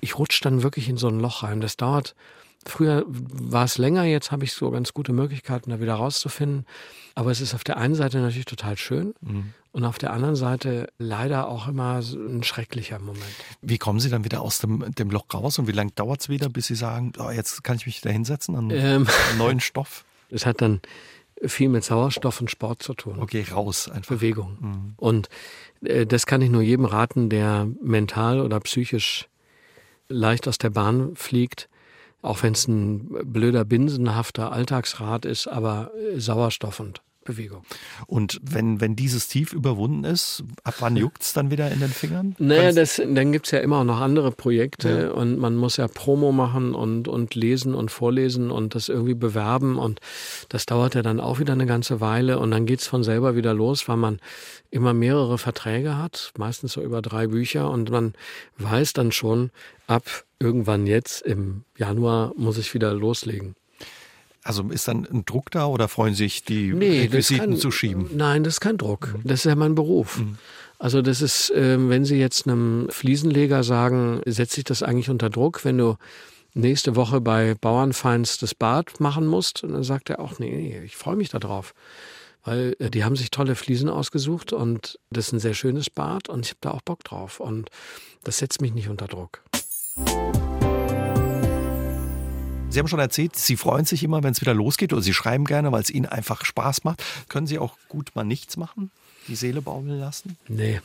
[0.00, 1.60] ich rutsche dann wirklich in so ein Loch rein.
[1.60, 2.14] Das dauert
[2.66, 6.66] Früher war es länger, jetzt habe ich so ganz gute Möglichkeiten, da wieder rauszufinden.
[7.14, 9.54] Aber es ist auf der einen Seite natürlich total schön mhm.
[9.72, 13.24] und auf der anderen Seite leider auch immer so ein schrecklicher Moment.
[13.62, 16.28] Wie kommen Sie dann wieder aus dem, dem Loch raus und wie lange dauert es
[16.28, 19.08] wieder, bis Sie sagen, oh, jetzt kann ich mich da hinsetzen an ähm,
[19.38, 20.04] neuen Stoff?
[20.28, 20.80] Es hat dann
[21.42, 23.18] viel mit Sauerstoff und Sport zu tun.
[23.20, 24.16] Okay, raus einfach.
[24.16, 24.58] Bewegung.
[24.60, 24.94] Mhm.
[24.98, 25.28] Und
[25.82, 29.28] äh, das kann ich nur jedem raten, der mental oder psychisch
[30.08, 31.70] leicht aus der Bahn fliegt
[32.22, 37.62] auch wenn es ein blöder, binsenhafter Alltagsrat ist, aber Sauerstoff und Bewegung.
[38.06, 41.90] Und wenn, wenn dieses Tief überwunden ist, ab wann juckt es dann wieder in den
[41.90, 42.34] Fingern?
[42.38, 45.10] Naja, das, dann gibt es ja immer auch noch andere Projekte ja.
[45.10, 49.78] und man muss ja Promo machen und, und lesen und vorlesen und das irgendwie bewerben
[49.78, 50.00] und
[50.48, 53.36] das dauert ja dann auch wieder eine ganze Weile und dann geht es von selber
[53.36, 54.18] wieder los, weil man
[54.70, 58.14] immer mehrere Verträge hat, meistens so über drei Bücher und man
[58.58, 59.50] weiß dann schon,
[59.86, 63.54] ab irgendwann jetzt im Januar muss ich wieder loslegen.
[64.42, 68.08] Also ist dann ein Druck da oder freuen sich die nee, Requisiten kein, zu schieben?
[68.14, 69.14] Nein, das ist kein Druck.
[69.14, 69.20] Mhm.
[69.24, 70.18] Das ist ja mein Beruf.
[70.18, 70.38] Mhm.
[70.78, 75.28] Also das ist, ähm, wenn Sie jetzt einem Fliesenleger sagen, setzt sich das eigentlich unter
[75.28, 75.96] Druck, wenn du
[76.54, 79.62] nächste Woche bei Bauernfeins das Bad machen musst?
[79.62, 81.74] Und dann sagt er auch, nee, ich freue mich darauf.
[82.42, 86.30] Weil äh, die haben sich tolle Fliesen ausgesucht und das ist ein sehr schönes Bad
[86.30, 87.40] und ich habe da auch Bock drauf.
[87.40, 87.68] Und
[88.24, 89.42] das setzt mich nicht unter Druck.
[92.70, 95.44] Sie haben schon erzählt, Sie freuen sich immer, wenn es wieder losgeht oder Sie schreiben
[95.44, 97.02] gerne, weil es Ihnen einfach Spaß macht.
[97.28, 98.92] Können Sie auch gut mal nichts machen?
[99.26, 100.38] Die Seele baumeln lassen?
[100.46, 100.80] Nee.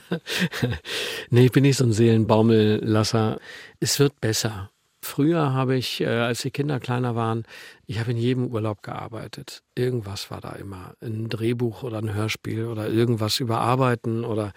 [1.30, 3.38] nee, ich bin nicht so ein Seelenbaumellasser.
[3.80, 4.70] Es wird besser.
[5.02, 7.44] Früher habe ich, äh, als die Kinder kleiner waren,
[7.86, 9.62] ich habe in jedem Urlaub gearbeitet.
[9.74, 10.94] Irgendwas war da immer.
[11.02, 14.52] Ein Drehbuch oder ein Hörspiel oder irgendwas überarbeiten oder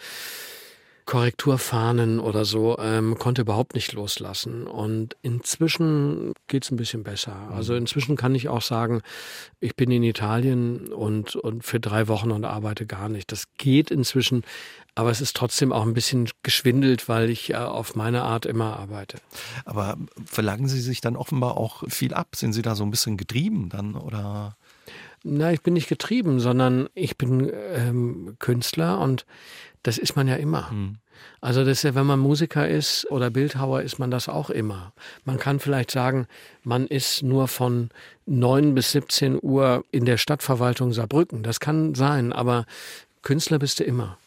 [1.07, 4.67] Korrekturfahnen oder so, ähm, konnte überhaupt nicht loslassen.
[4.67, 7.49] Und inzwischen geht es ein bisschen besser.
[7.49, 7.79] Also mhm.
[7.79, 9.01] inzwischen kann ich auch sagen,
[9.61, 13.31] ich bin in Italien und, und für drei Wochen und arbeite gar nicht.
[13.31, 14.43] Das geht inzwischen,
[14.95, 18.77] aber es ist trotzdem auch ein bisschen geschwindelt, weil ich äh, auf meine Art immer
[18.77, 19.19] arbeite.
[19.63, 22.35] Aber verlangen Sie sich dann offenbar auch viel ab?
[22.35, 24.57] Sind Sie da so ein bisschen getrieben dann oder?
[25.23, 29.25] Na, ich bin nicht getrieben, sondern ich bin ähm, Künstler und
[29.87, 30.69] das ist man ja immer.
[30.69, 30.97] Mhm.
[31.39, 34.91] Also das ist ja, wenn man Musiker ist oder Bildhauer, ist man das auch immer.
[35.23, 36.27] Man kann vielleicht sagen,
[36.63, 37.89] man ist nur von
[38.25, 41.41] 9 bis 17 Uhr in der Stadtverwaltung Saarbrücken.
[41.41, 42.65] Das kann sein, aber
[43.21, 44.17] Künstler bist du immer.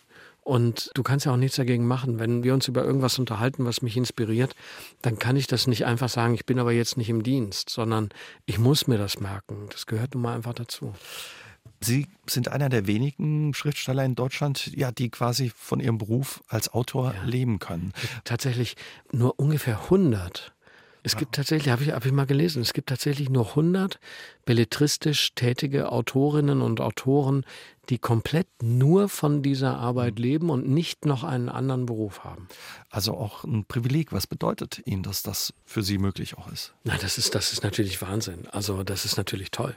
[0.45, 2.19] Und du kannst ja auch nichts dagegen machen.
[2.19, 4.57] Wenn wir uns über irgendwas unterhalten, was mich inspiriert,
[5.03, 8.09] dann kann ich das nicht einfach sagen, ich bin aber jetzt nicht im Dienst, sondern
[8.47, 9.67] ich muss mir das merken.
[9.71, 10.95] Das gehört nun mal einfach dazu.
[11.83, 16.73] Sie sind einer der wenigen Schriftsteller in Deutschland, ja, die quasi von ihrem Beruf als
[16.73, 17.25] Autor ja.
[17.25, 17.93] leben können.
[18.25, 18.77] Tatsächlich
[19.13, 20.53] nur ungefähr 100.
[21.03, 23.99] Es gibt tatsächlich, habe ich, hab ich mal gelesen, es gibt tatsächlich nur 100
[24.45, 27.47] belletristisch tätige Autorinnen und Autoren,
[27.91, 30.23] die komplett nur von dieser Arbeit mhm.
[30.23, 32.49] leben und nicht noch einen anderen Beruf haben.
[32.89, 34.13] Also auch ein Privileg.
[34.13, 36.73] Was bedeutet Ihnen, dass das für Sie möglich auch ist?
[36.85, 38.47] Na, das ist, das ist natürlich Wahnsinn.
[38.53, 39.77] Also das ist natürlich toll.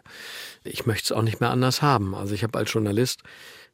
[0.63, 2.13] Ich möchte es auch nicht mehr anders haben.
[2.13, 3.23] Also ich habe als Journalist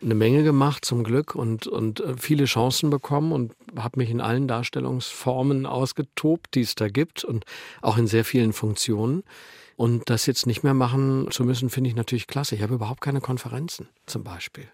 [0.01, 4.21] eine Menge gemacht zum Glück und, und äh, viele Chancen bekommen und habe mich in
[4.21, 7.43] allen Darstellungsformen ausgetobt, die es da gibt und
[7.81, 9.23] auch in sehr vielen Funktionen.
[9.79, 12.53] Und das jetzt nicht mehr machen zu müssen, finde ich natürlich klasse.
[12.53, 14.67] Ich habe überhaupt keine Konferenzen zum Beispiel.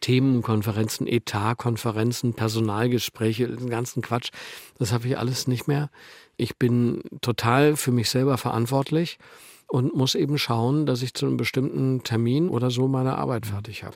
[0.00, 4.30] Themenkonferenzen, Etatkonferenzen, Personalgespräche, den ganzen Quatsch.
[4.80, 5.90] Das habe ich alles nicht mehr.
[6.36, 9.20] Ich bin total für mich selber verantwortlich
[9.68, 13.84] und muss eben schauen, dass ich zu einem bestimmten Termin oder so meine Arbeit fertig
[13.84, 13.94] habe.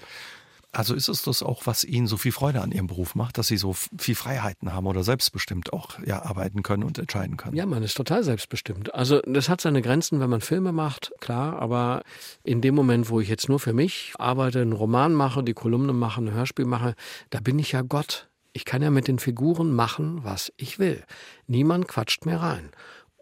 [0.72, 3.46] Also ist es das auch, was Ihnen so viel Freude an Ihrem Beruf macht, dass
[3.46, 7.54] Sie so viel Freiheiten haben oder selbstbestimmt auch ja, arbeiten können und entscheiden können?
[7.54, 8.94] Ja, man ist total selbstbestimmt.
[8.94, 12.02] Also das hat seine Grenzen, wenn man Filme macht, klar, aber
[12.42, 15.92] in dem Moment, wo ich jetzt nur für mich arbeite, einen Roman mache, die Kolumne
[15.92, 16.94] mache, ein Hörspiel mache,
[17.28, 18.30] da bin ich ja Gott.
[18.54, 21.04] Ich kann ja mit den Figuren machen, was ich will.
[21.46, 22.70] Niemand quatscht mir rein.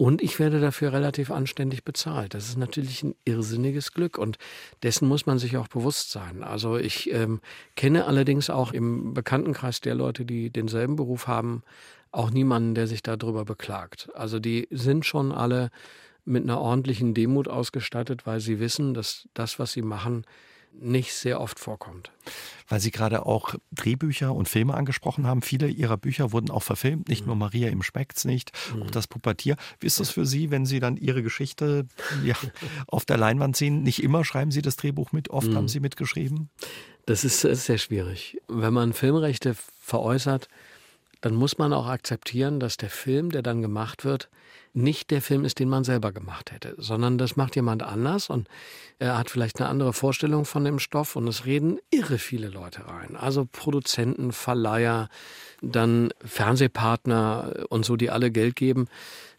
[0.01, 2.33] Und ich werde dafür relativ anständig bezahlt.
[2.33, 4.39] Das ist natürlich ein irrsinniges Glück und
[4.83, 6.43] dessen muss man sich auch bewusst sein.
[6.43, 7.43] Also ich ähm,
[7.77, 11.63] kenne allerdings auch im Bekanntenkreis der Leute, die denselben Beruf haben,
[12.13, 14.09] auch niemanden, der sich darüber beklagt.
[14.15, 15.69] Also die sind schon alle
[16.25, 20.25] mit einer ordentlichen Demut ausgestattet, weil sie wissen, dass das, was sie machen,
[20.73, 22.11] nicht sehr oft vorkommt.
[22.69, 25.43] Weil Sie gerade auch Drehbücher und Filme angesprochen haben.
[25.43, 27.29] Viele Ihrer Bücher wurden auch verfilmt, nicht mhm.
[27.29, 28.85] nur Maria im Schmeckt's nicht, mhm.
[28.85, 29.57] auch das Pubertier.
[29.81, 31.87] Wie ist das für Sie, wenn Sie dann Ihre Geschichte
[32.25, 32.35] ja,
[32.87, 33.83] auf der Leinwand sehen?
[33.83, 35.57] Nicht immer schreiben Sie das Drehbuch mit, oft mhm.
[35.57, 36.51] haben Sie mitgeschrieben?
[37.07, 38.39] Das ist sehr schwierig.
[38.49, 40.49] Wenn man Filmrechte veräußert,
[41.21, 44.31] dann muss man auch akzeptieren, dass der Film, der dann gemacht wird,
[44.73, 48.49] nicht der Film ist, den man selber gemacht hätte, sondern das macht jemand anders und
[48.99, 52.87] er hat vielleicht eine andere Vorstellung von dem Stoff und es reden irre viele Leute
[52.87, 53.17] rein.
[53.17, 55.09] Also Produzenten, Verleiher,
[55.63, 58.89] dann Fernsehpartner und so, die alle Geld geben.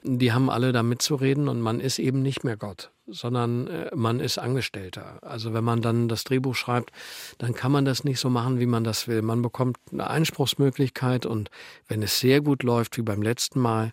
[0.04, 4.20] Die haben alle da mitzureden und man ist eben nicht mehr Gott, sondern äh, man
[4.20, 5.20] ist Angestellter.
[5.22, 6.92] Also wenn man dann das Drehbuch schreibt,
[7.38, 9.22] dann kann man das nicht so machen, wie man das will.
[9.22, 11.52] Man bekommt eine Einspruchsmöglichkeit und
[11.88, 13.92] wenn es sehr gut läuft, wie beim letzten Mal,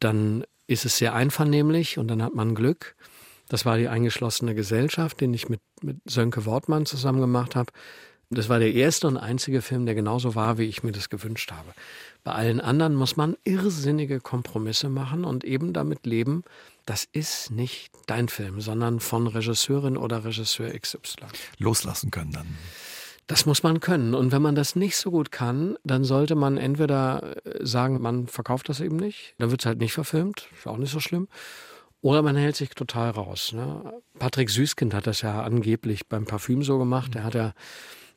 [0.00, 2.96] dann ist es sehr einvernehmlich und dann hat man Glück.
[3.48, 7.72] Das war die eingeschlossene Gesellschaft, den ich mit, mit Sönke Wortmann zusammen gemacht habe.
[8.30, 11.52] Das war der erste und einzige Film, der genauso war, wie ich mir das gewünscht
[11.52, 11.74] habe.
[12.24, 16.42] Bei allen anderen muss man irrsinnige Kompromisse machen und eben damit leben,
[16.86, 21.26] das ist nicht dein Film, sondern von Regisseurin oder Regisseur XY.
[21.58, 22.58] Loslassen können dann.
[23.26, 24.14] Das muss man können.
[24.14, 28.26] Und wenn man das nicht so gut kann, dann sollte man entweder äh, sagen, man
[28.26, 31.28] verkauft das eben nicht, dann wird es halt nicht verfilmt, ist auch nicht so schlimm.
[32.02, 33.52] Oder man hält sich total raus.
[33.54, 33.94] Ne?
[34.18, 37.16] Patrick Süßkind hat das ja angeblich beim Parfüm so gemacht.
[37.16, 37.54] Er hat ja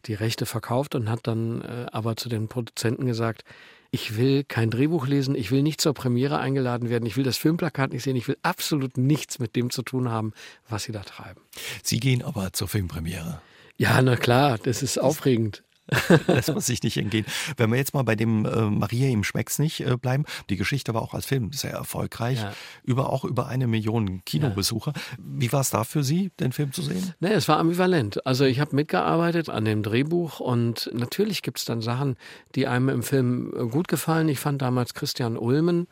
[0.08, 3.44] die Rechte verkauft und hat dann äh, aber zu den Produzenten gesagt,
[3.92, 7.38] ich will kein Drehbuch lesen, ich will nicht zur Premiere eingeladen werden, ich will das
[7.38, 10.34] Filmplakat nicht sehen, ich will absolut nichts mit dem zu tun haben,
[10.68, 11.42] was Sie da treiben.
[11.84, 13.42] Sie gehen aber zur Filmpremiere.
[13.78, 15.64] Ja, na klar, das ist aufregend.
[16.28, 17.26] lässt man sich nicht entgehen.
[17.56, 20.94] Wenn wir jetzt mal bei dem äh, Maria im Schmecks nicht äh, bleiben, die Geschichte
[20.94, 22.54] war auch als Film sehr erfolgreich, ja.
[22.84, 24.94] über auch über eine Million Kinobesucher.
[24.96, 25.02] Ja.
[25.18, 27.14] Wie war es da für Sie, den Film zu sehen?
[27.20, 28.26] Nee, es war ambivalent.
[28.26, 32.18] Also ich habe mitgearbeitet an dem Drehbuch und natürlich gibt es dann Sachen,
[32.56, 34.28] die einem im Film äh, gut gefallen.
[34.28, 35.88] Ich fand damals Christian Ulmen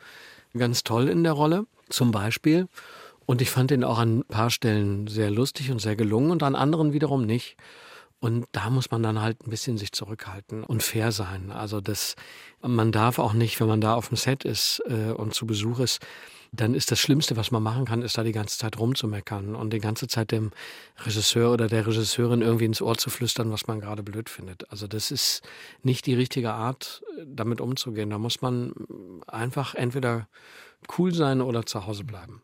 [0.56, 2.68] ganz toll in der Rolle, zum Beispiel.
[3.26, 6.42] Und ich fand ihn auch an ein paar Stellen sehr lustig und sehr gelungen und
[6.42, 7.56] an anderen wiederum nicht.
[8.18, 11.50] Und da muss man dann halt ein bisschen sich zurückhalten und fair sein.
[11.50, 12.14] Also das,
[12.62, 15.80] man darf auch nicht, wenn man da auf dem Set ist äh, und zu Besuch
[15.80, 16.00] ist,
[16.52, 19.72] dann ist das Schlimmste, was man machen kann, ist da die ganze Zeit rumzumeckern und
[19.72, 20.52] die ganze Zeit dem
[21.04, 24.70] Regisseur oder der Regisseurin irgendwie ins Ohr zu flüstern, was man gerade blöd findet.
[24.70, 25.42] Also das ist
[25.82, 28.10] nicht die richtige Art, damit umzugehen.
[28.10, 28.72] Da muss man
[29.26, 30.28] einfach entweder
[30.98, 32.42] cool sein oder zu Hause bleiben.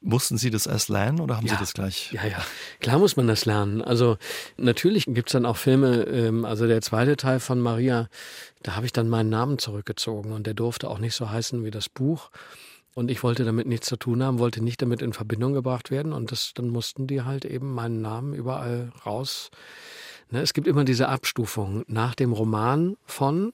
[0.00, 1.54] Mussten Sie das erst lernen oder haben ja.
[1.54, 2.12] Sie das gleich?
[2.12, 2.44] Ja, ja,
[2.80, 3.82] klar muss man das lernen.
[3.82, 4.16] Also
[4.56, 8.08] natürlich gibt es dann auch Filme, ähm, also der zweite Teil von Maria,
[8.62, 11.70] da habe ich dann meinen Namen zurückgezogen und der durfte auch nicht so heißen wie
[11.70, 12.30] das Buch.
[12.94, 16.12] Und ich wollte damit nichts zu tun haben, wollte nicht damit in Verbindung gebracht werden.
[16.12, 19.50] Und das, dann mussten die halt eben meinen Namen überall raus.
[20.30, 21.84] Ne, es gibt immer diese Abstufung.
[21.86, 23.52] Nach dem Roman von,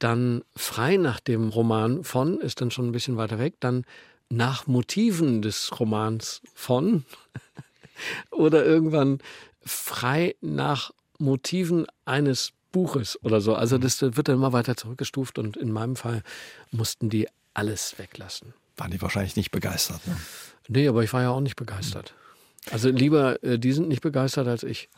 [0.00, 3.84] dann frei nach dem Roman von, ist dann schon ein bisschen weiter weg, dann
[4.28, 7.04] nach Motiven des Romans von
[8.30, 9.18] oder irgendwann
[9.64, 13.54] frei nach Motiven eines Buches oder so.
[13.54, 16.22] Also das wird dann immer weiter zurückgestuft und in meinem Fall
[16.70, 18.54] mussten die alles weglassen.
[18.76, 20.06] Waren die wahrscheinlich nicht begeistert?
[20.06, 20.16] Ne?
[20.68, 22.14] Nee, aber ich war ja auch nicht begeistert.
[22.70, 24.88] Also lieber, äh, die sind nicht begeistert als ich.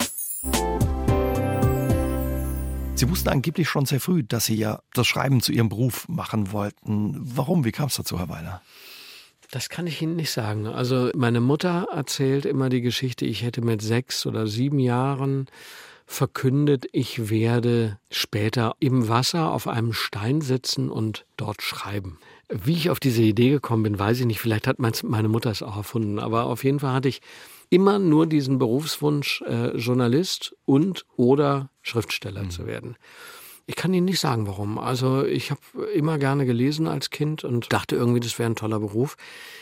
[3.02, 6.52] Sie wussten angeblich schon sehr früh, dass Sie ja das Schreiben zu Ihrem Beruf machen
[6.52, 7.16] wollten.
[7.18, 7.64] Warum?
[7.64, 8.62] Wie kam es dazu, Herr Weiler?
[9.50, 10.68] Das kann ich Ihnen nicht sagen.
[10.68, 15.46] Also meine Mutter erzählt immer die Geschichte, ich hätte mit sechs oder sieben Jahren
[16.06, 22.18] verkündet, ich werde später im Wasser auf einem Stein sitzen und dort schreiben.
[22.50, 24.38] Wie ich auf diese Idee gekommen bin, weiß ich nicht.
[24.38, 26.20] Vielleicht hat meine Mutter es auch erfunden.
[26.20, 27.20] Aber auf jeden Fall hatte ich
[27.72, 32.50] immer nur diesen Berufswunsch, äh, Journalist und oder Schriftsteller mhm.
[32.50, 32.96] zu werden.
[33.64, 34.78] Ich kann Ihnen nicht sagen, warum.
[34.78, 35.60] Also ich habe
[35.94, 39.16] immer gerne gelesen als Kind und dachte irgendwie, das wäre ein toller Beruf.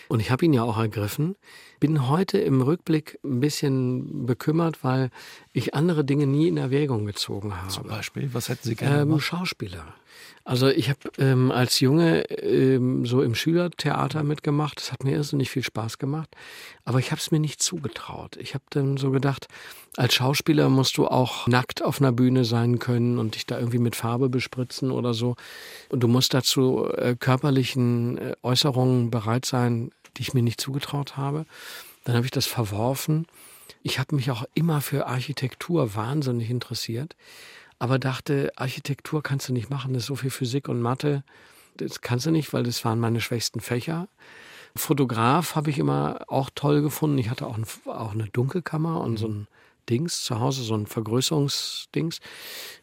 [0.08, 1.36] Und ich habe ihn ja auch ergriffen.
[1.78, 5.11] Bin heute im Rückblick ein bisschen bekümmert, weil
[5.52, 7.68] ich andere Dinge nie in Erwägung gezogen habe.
[7.68, 9.94] Zum Beispiel, was hätten Sie gerne ähm, Schauspieler.
[10.44, 14.80] Also ich habe ähm, als Junge ähm, so im Schülertheater mitgemacht.
[14.80, 16.34] Das hat mir irrsinnig viel Spaß gemacht.
[16.84, 18.36] Aber ich habe es mir nicht zugetraut.
[18.36, 19.48] Ich habe dann so gedacht,
[19.96, 23.78] als Schauspieler musst du auch nackt auf einer Bühne sein können und dich da irgendwie
[23.78, 25.36] mit Farbe bespritzen oder so.
[25.90, 31.16] Und du musst dazu äh, körperlichen äh, Äußerungen bereit sein, die ich mir nicht zugetraut
[31.16, 31.44] habe.
[32.04, 33.26] Dann habe ich das verworfen.
[33.82, 37.14] Ich habe mich auch immer für Architektur wahnsinnig interessiert
[37.81, 41.24] aber dachte, Architektur kannst du nicht machen, das ist so viel Physik und Mathe.
[41.78, 44.07] Das kannst du nicht, weil das waren meine schwächsten Fächer.
[44.76, 47.18] Fotograf habe ich immer auch toll gefunden.
[47.18, 49.49] Ich hatte auch, ein, auch eine Dunkelkammer und so ein
[49.89, 52.20] Dings zu Hause, so ein Vergrößerungsdings.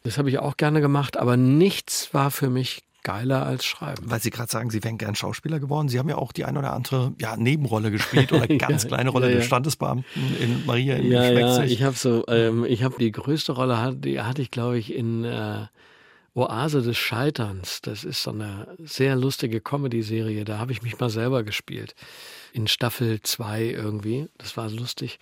[0.02, 4.10] Das habe ich auch gerne gemacht, aber nichts war für mich geiler als schreiben.
[4.10, 5.88] Weil Sie gerade sagen, Sie wären gern Schauspieler geworden.
[5.88, 9.10] Sie haben ja auch die ein oder andere ja, Nebenrolle gespielt oder ganz ja, kleine
[9.10, 10.04] Rolle ja, des Standesbeamten
[10.40, 14.20] in Maria in Ja, ja, ich habe so, ähm, ich habe die größte Rolle, die
[14.20, 15.66] hatte ich glaube ich in äh,
[16.34, 17.80] Oase des Scheiterns.
[17.82, 20.44] Das ist so eine sehr lustige Comedy-Serie.
[20.44, 21.94] Da habe ich mich mal selber gespielt.
[22.52, 24.28] In Staffel 2 irgendwie.
[24.38, 25.18] Das war lustig.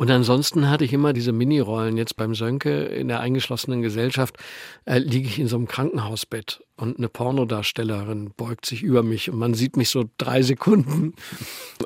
[0.00, 1.98] Und ansonsten hatte ich immer diese Minirollen.
[1.98, 4.38] Jetzt beim Sönke in der eingeschlossenen Gesellschaft
[4.86, 9.38] äh, liege ich in so einem Krankenhausbett und eine Pornodarstellerin beugt sich über mich und
[9.38, 11.12] man sieht mich so drei Sekunden.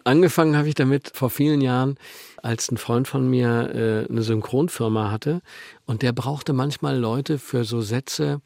[0.04, 1.96] Angefangen habe ich damit vor vielen Jahren,
[2.40, 5.40] als ein Freund von mir äh, eine Synchronfirma hatte
[5.84, 8.40] und der brauchte manchmal Leute für so Sätze,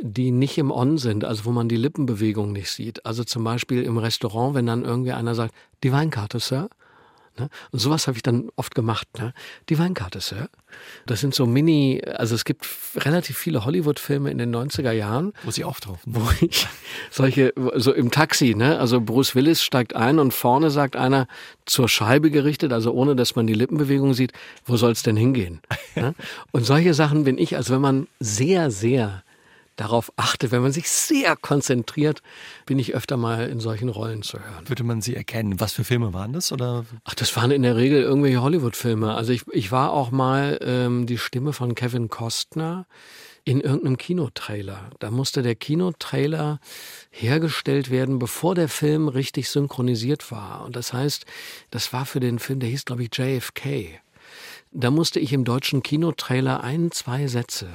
[0.00, 3.04] die nicht im On sind, also wo man die Lippenbewegung nicht sieht.
[3.04, 5.52] Also zum Beispiel im Restaurant, wenn dann irgendwie einer sagt,
[5.82, 6.68] die Weinkarte, Sir.
[7.38, 7.48] Ne?
[7.70, 9.08] Und sowas habe ich dann oft gemacht.
[9.18, 9.32] Ne?
[9.68, 10.48] Die Weinkarte, Sir.
[11.06, 12.66] Das sind so Mini, also es gibt
[12.96, 15.32] relativ viele Hollywood-Filme in den 90er Jahren.
[15.42, 16.00] Wo sie auftauchen.
[16.04, 16.66] Wo ich
[17.10, 18.78] solche, so im Taxi, ne?
[18.78, 21.26] Also Bruce Willis steigt ein und vorne sagt einer
[21.66, 24.32] zur Scheibe gerichtet, also ohne dass man die Lippenbewegung sieht,
[24.64, 25.60] wo soll es denn hingehen?
[25.96, 26.14] ne?
[26.52, 29.22] Und solche Sachen bin ich, also wenn man sehr, sehr
[29.80, 32.22] darauf achtet, wenn man sich sehr konzentriert,
[32.66, 34.68] bin ich öfter mal in solchen Rollen zu hören.
[34.68, 35.58] Würde man sie erkennen?
[35.58, 36.52] Was für Filme waren das?
[36.52, 36.84] Oder?
[37.04, 39.14] Ach, das waren in der Regel irgendwelche Hollywood-Filme.
[39.14, 42.86] Also ich, ich war auch mal ähm, die Stimme von Kevin Costner
[43.44, 44.90] in irgendeinem Kinotrailer.
[44.98, 46.60] Da musste der Kinotrailer
[47.10, 50.62] hergestellt werden, bevor der Film richtig synchronisiert war.
[50.66, 51.24] Und das heißt,
[51.70, 53.98] das war für den Film, der hieß, glaube ich, JFK.
[54.72, 57.68] Da musste ich im deutschen Kinotrailer ein, zwei Sätze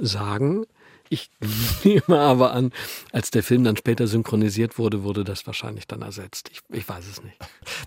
[0.00, 0.66] sagen,
[1.12, 1.30] ich
[1.84, 2.72] nehme aber an,
[3.12, 6.50] als der Film dann später synchronisiert wurde, wurde das wahrscheinlich dann ersetzt.
[6.50, 7.36] Ich, ich weiß es nicht.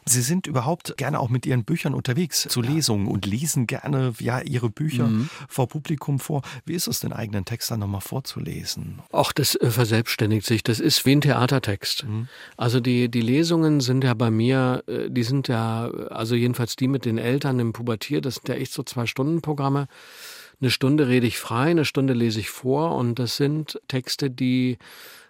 [0.05, 2.69] Sie sind überhaupt gerne auch mit Ihren Büchern unterwegs zu ja.
[2.69, 5.29] Lesungen und lesen gerne ja Ihre Bücher mhm.
[5.49, 6.43] vor Publikum vor.
[6.65, 9.01] Wie ist es, den eigenen Text dann nochmal vorzulesen?
[9.11, 10.63] Ach, das äh, verselbstständigt sich.
[10.63, 12.05] Das ist wie ein Theatertext.
[12.05, 12.27] Mhm.
[12.57, 16.87] Also die, die Lesungen sind ja bei mir, äh, die sind ja, also jedenfalls die
[16.87, 19.87] mit den Eltern im Pubertier, das sind ja echt so Zwei-Stunden-Programme.
[20.61, 24.77] Eine Stunde rede ich frei, eine Stunde lese ich vor und das sind Texte, die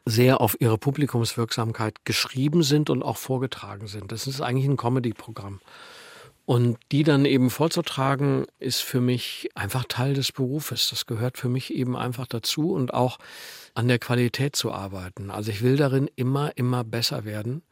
[0.05, 4.11] sehr auf ihre Publikumswirksamkeit geschrieben sind und auch vorgetragen sind.
[4.11, 5.59] Das ist eigentlich ein Comedy-Programm.
[6.45, 10.91] Und die dann eben vorzutragen, ist für mich einfach Teil des Berufes.
[10.91, 13.17] Das gehört für mich eben einfach dazu und auch
[13.73, 15.31] an der Qualität zu arbeiten.
[15.31, 17.63] Also ich will darin immer, immer besser werden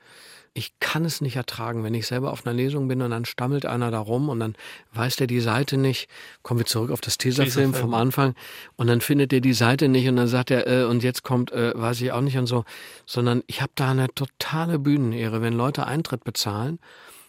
[0.56, 3.66] ich kann es nicht ertragen, wenn ich selber auf einer Lesung bin und dann stammelt
[3.66, 4.56] einer da rum und dann
[4.94, 6.08] weiß der die Seite nicht.
[6.44, 8.36] Kommen wir zurück auf das Tesafilm vom Anfang
[8.76, 11.52] und dann findet der die Seite nicht und dann sagt er, äh, und jetzt kommt,
[11.52, 12.66] äh, weiß ich auch nicht und so.
[13.06, 16.80] Sondern ich habe da eine totale Bühnenehre, wenn Leute Eintritt bezahlen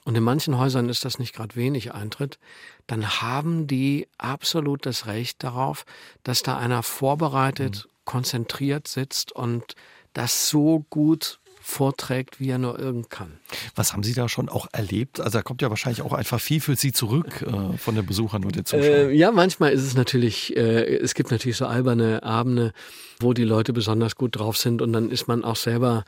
[0.05, 2.39] und in manchen Häusern ist das nicht gerade wenig Eintritt,
[2.87, 5.87] dann haben die absolut das Recht darauf,
[6.25, 7.91] dass da einer vorbereitet, mhm.
[8.05, 9.75] konzentriert sitzt und
[10.13, 13.39] das so gut vorträgt, wie er nur irgend kann.
[13.75, 15.19] Was haben Sie da schon auch erlebt?
[15.19, 18.45] Also da kommt ja wahrscheinlich auch einfach viel für Sie zurück äh, von den Besuchern
[18.45, 19.09] und den Zuschauern.
[19.09, 22.75] Äh, ja, manchmal ist es natürlich, äh, es gibt natürlich so alberne Abende,
[23.19, 26.05] wo die Leute besonders gut drauf sind und dann ist man auch selber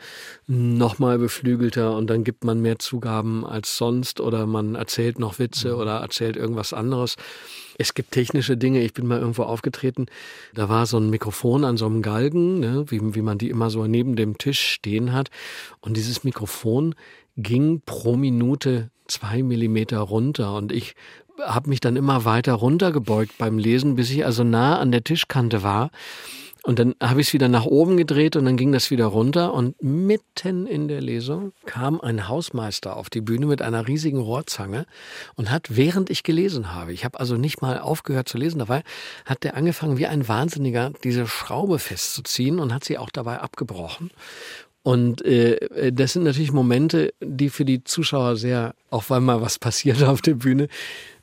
[0.47, 5.73] nochmal beflügelter und dann gibt man mehr Zugaben als sonst oder man erzählt noch Witze
[5.73, 5.81] mhm.
[5.81, 7.17] oder erzählt irgendwas anderes.
[7.79, 8.83] Es gibt technische Dinge.
[8.83, 10.07] Ich bin mal irgendwo aufgetreten.
[10.55, 13.71] Da war so ein Mikrofon an so einem Galgen, ne, wie, wie man die immer
[13.71, 15.31] so neben dem Tisch stehen hat.
[15.81, 16.95] Und dieses Mikrofon
[17.37, 20.55] ging pro Minute zwei Millimeter runter.
[20.55, 20.95] Und ich
[21.41, 25.63] habe mich dann immer weiter runtergebeugt beim Lesen, bis ich also nah an der Tischkante
[25.63, 25.91] war.
[26.67, 29.55] Und dann habe ich es wieder nach oben gedreht und dann ging das wieder runter.
[29.55, 34.85] Und mitten in der Lesung kam ein Hausmeister auf die Bühne mit einer riesigen Rohrzange
[35.37, 38.83] und hat, während ich gelesen habe, ich habe also nicht mal aufgehört zu lesen dabei,
[39.25, 44.11] hat der angefangen, wie ein Wahnsinniger diese Schraube festzuziehen und hat sie auch dabei abgebrochen.
[44.87, 49.61] Und äh, das sind natürlich Momente, die für die Zuschauer sehr, auch weil mal was
[49.61, 50.67] passiert auf der Bühne,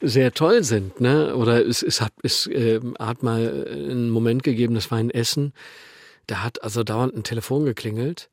[0.04, 1.00] sehr toll sind.
[1.00, 1.36] Ne?
[1.36, 5.54] Oder es, es hat, es äh, hat mal einen Moment gegeben, das war in Essen,
[6.28, 8.30] da hat also dauernd ein Telefon geklingelt.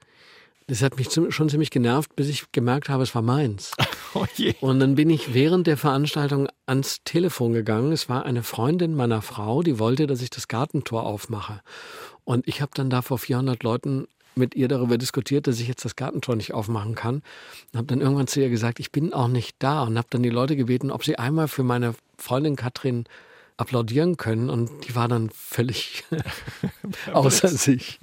[0.67, 3.73] Das hat mich schon ziemlich genervt, bis ich gemerkt habe, es war meins.
[4.13, 4.27] Oh
[4.61, 7.93] und dann bin ich während der Veranstaltung ans Telefon gegangen.
[7.93, 11.61] Es war eine Freundin meiner Frau, die wollte, dass ich das Gartentor aufmache.
[12.25, 15.85] Und ich habe dann da vor 400 Leuten mit ihr darüber diskutiert, dass ich jetzt
[15.85, 17.23] das Gartentor nicht aufmachen kann.
[17.73, 20.23] Und habe dann irgendwann zu ihr gesagt, ich bin auch nicht da und habe dann
[20.23, 23.05] die Leute gebeten, ob sie einmal für meine Freundin Katrin
[23.61, 26.05] applaudieren können und die war dann völlig
[27.13, 27.99] außer sich.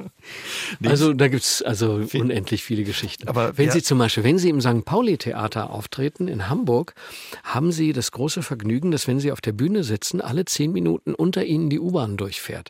[0.84, 3.28] Also da gibt es also unendlich viele Geschichten.
[3.28, 3.72] Aber wenn ja.
[3.74, 4.86] Sie zum Beispiel, wenn Sie im St.
[4.86, 6.94] Pauli-Theater auftreten in Hamburg,
[7.44, 11.14] haben Sie das große Vergnügen, dass wenn Sie auf der Bühne sitzen, alle zehn Minuten
[11.14, 12.70] unter Ihnen die U-Bahn durchfährt.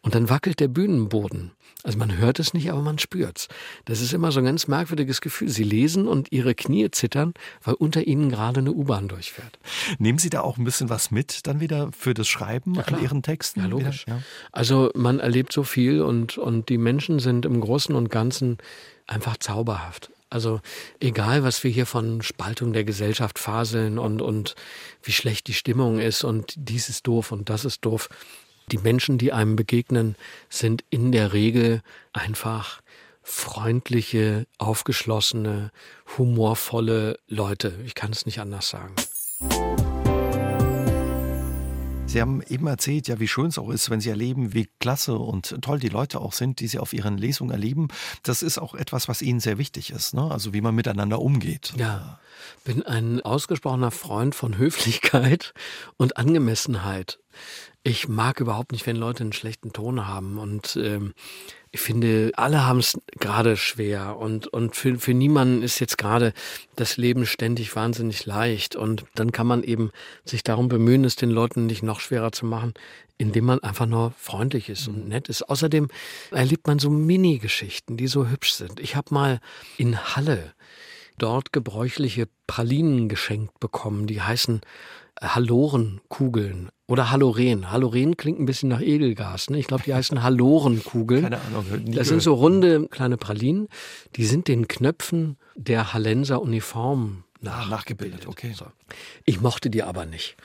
[0.00, 1.52] Und dann wackelt der Bühnenboden.
[1.84, 3.48] Also man hört es nicht, aber man spürt's.
[3.84, 5.48] Das ist immer so ein ganz merkwürdiges Gefühl.
[5.48, 9.58] Sie lesen und Ihre Knie zittern, weil unter Ihnen gerade eine U-Bahn durchfährt.
[9.98, 13.02] Nehmen Sie da auch ein bisschen was mit dann wieder für das Schreiben ja, an
[13.02, 13.60] Ihren Texten?
[13.60, 14.04] Ja, logisch.
[14.08, 14.22] Ja.
[14.52, 18.58] Also man erlebt so viel und, und die Menschen sind im Großen und Ganzen
[19.06, 20.10] einfach zauberhaft.
[20.30, 20.60] Also
[21.00, 24.54] egal, was wir hier von Spaltung der Gesellschaft faseln und, und
[25.02, 28.08] wie schlecht die Stimmung ist und dies ist doof und das ist doof.
[28.70, 30.16] Die Menschen, die einem begegnen,
[30.50, 32.82] sind in der Regel einfach
[33.22, 35.70] freundliche, aufgeschlossene,
[36.16, 37.78] humorvolle Leute.
[37.84, 38.94] Ich kann es nicht anders sagen.
[42.08, 45.18] Sie haben eben erzählt, ja, wie schön es auch ist, wenn Sie erleben, wie klasse
[45.18, 47.88] und toll die Leute auch sind, die Sie auf Ihren Lesungen erleben.
[48.22, 50.30] Das ist auch etwas, was Ihnen sehr wichtig ist, ne?
[50.30, 51.74] also wie man miteinander umgeht.
[51.76, 52.18] Ja,
[52.64, 55.52] bin ein ausgesprochener Freund von Höflichkeit
[55.98, 57.18] und Angemessenheit.
[57.82, 61.12] Ich mag überhaupt nicht, wenn Leute einen schlechten Ton haben und ähm,
[61.70, 66.32] ich finde, alle haben es gerade schwer und, und für, für niemanden ist jetzt gerade
[66.76, 68.74] das Leben ständig wahnsinnig leicht.
[68.74, 69.90] Und dann kann man eben
[70.24, 72.74] sich darum bemühen, es den Leuten nicht noch schwerer zu machen,
[73.18, 75.42] indem man einfach nur freundlich ist und nett ist.
[75.42, 75.88] Außerdem
[76.30, 78.80] erlebt man so Mini-Geschichten, die so hübsch sind.
[78.80, 79.40] Ich habe mal
[79.76, 80.54] in Halle
[81.18, 84.60] dort gebräuchliche Pralinen geschenkt bekommen, die heißen
[85.22, 87.70] Halorenkugeln oder Haloren.
[87.70, 89.50] Haloren klingt ein bisschen nach Edelgas.
[89.50, 89.58] Ne?
[89.58, 91.22] Ich glaube, die heißen Halorenkugeln.
[91.22, 91.64] Keine Ahnung.
[91.86, 93.68] Das sind so runde kleine Pralinen.
[94.16, 98.26] Die sind den Knöpfen der Hallenser Uniform nach ah, nachgebildet.
[98.26, 98.52] Okay.
[98.54, 98.66] So.
[99.24, 100.36] Ich mochte die aber nicht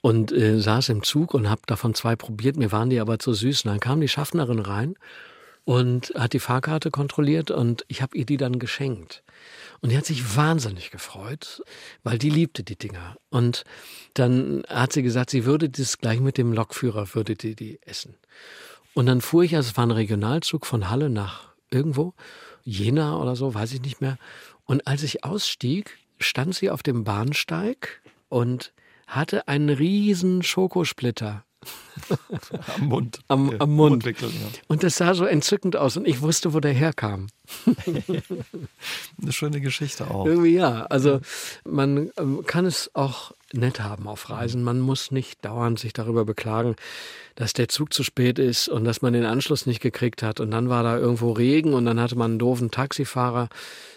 [0.00, 2.56] und äh, saß im Zug und habe davon zwei probiert.
[2.56, 3.64] Mir waren die aber zu süß.
[3.64, 4.96] Und dann kam die Schaffnerin rein
[5.64, 9.22] und hat die Fahrkarte kontrolliert und ich habe ihr die dann geschenkt.
[9.80, 11.62] Und die hat sich wahnsinnig gefreut,
[12.02, 13.16] weil die liebte die Dinger.
[13.30, 13.64] Und
[14.14, 18.16] dann hat sie gesagt, sie würde das gleich mit dem Lokführer, würde die die essen.
[18.94, 22.14] Und dann fuhr ich, also es war ein Regionalzug von Halle nach irgendwo,
[22.64, 24.18] Jena oder so, weiß ich nicht mehr.
[24.64, 28.72] Und als ich ausstieg, stand sie auf dem Bahnsteig und
[29.06, 31.44] hatte einen riesen Schokosplitter
[32.78, 33.20] am Mund.
[33.28, 34.04] Am, am Mund.
[34.04, 34.12] Ja.
[34.68, 37.28] Und das sah so entzückend aus und ich wusste, wo der herkam.
[39.20, 40.26] Eine schöne Geschichte auch.
[40.26, 40.86] Irgendwie ja.
[40.86, 41.20] Also
[41.64, 44.62] man ähm, kann es auch nett haben auf Reisen.
[44.62, 46.76] Man muss nicht dauernd sich darüber beklagen,
[47.34, 50.40] dass der Zug zu spät ist und dass man den Anschluss nicht gekriegt hat.
[50.40, 53.48] Und dann war da irgendwo Regen und dann hatte man einen doofen Taxifahrer.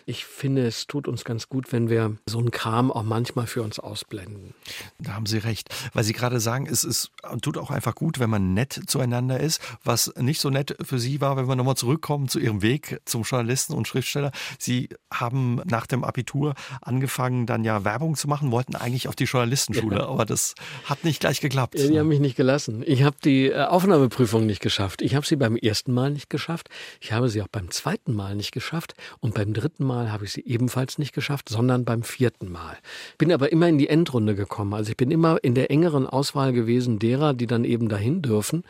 [0.07, 3.63] Ich finde, es tut uns ganz gut, wenn wir so einen Kram auch manchmal für
[3.63, 4.53] uns ausblenden.
[4.99, 5.69] Da haben Sie recht.
[5.93, 7.11] Weil Sie gerade sagen, es ist,
[7.41, 9.59] tut auch einfach gut, wenn man nett zueinander ist.
[9.83, 13.23] Was nicht so nett für Sie war, wenn wir nochmal zurückkommen zu Ihrem Weg zum
[13.23, 14.31] Journalisten und Schriftsteller.
[14.59, 19.23] Sie haben nach dem Abitur angefangen, dann ja Werbung zu machen, wollten eigentlich auf die
[19.23, 20.07] Journalistenschule, ja.
[20.07, 20.53] aber das
[20.85, 21.75] hat nicht gleich geklappt.
[21.75, 22.83] Die haben mich nicht gelassen.
[22.85, 25.01] Ich habe die äh, Aufnahmeprüfung nicht geschafft.
[25.01, 26.69] Ich habe sie beim ersten Mal nicht geschafft.
[27.01, 28.93] Ich habe sie auch beim zweiten Mal nicht geschafft.
[29.19, 32.77] Und beim dritten Mal habe ich sie ebenfalls nicht geschafft, sondern beim vierten Mal.
[33.17, 34.73] Bin aber immer in die Endrunde gekommen.
[34.73, 38.63] Also ich bin immer in der engeren Auswahl gewesen derer, die dann eben dahin dürfen,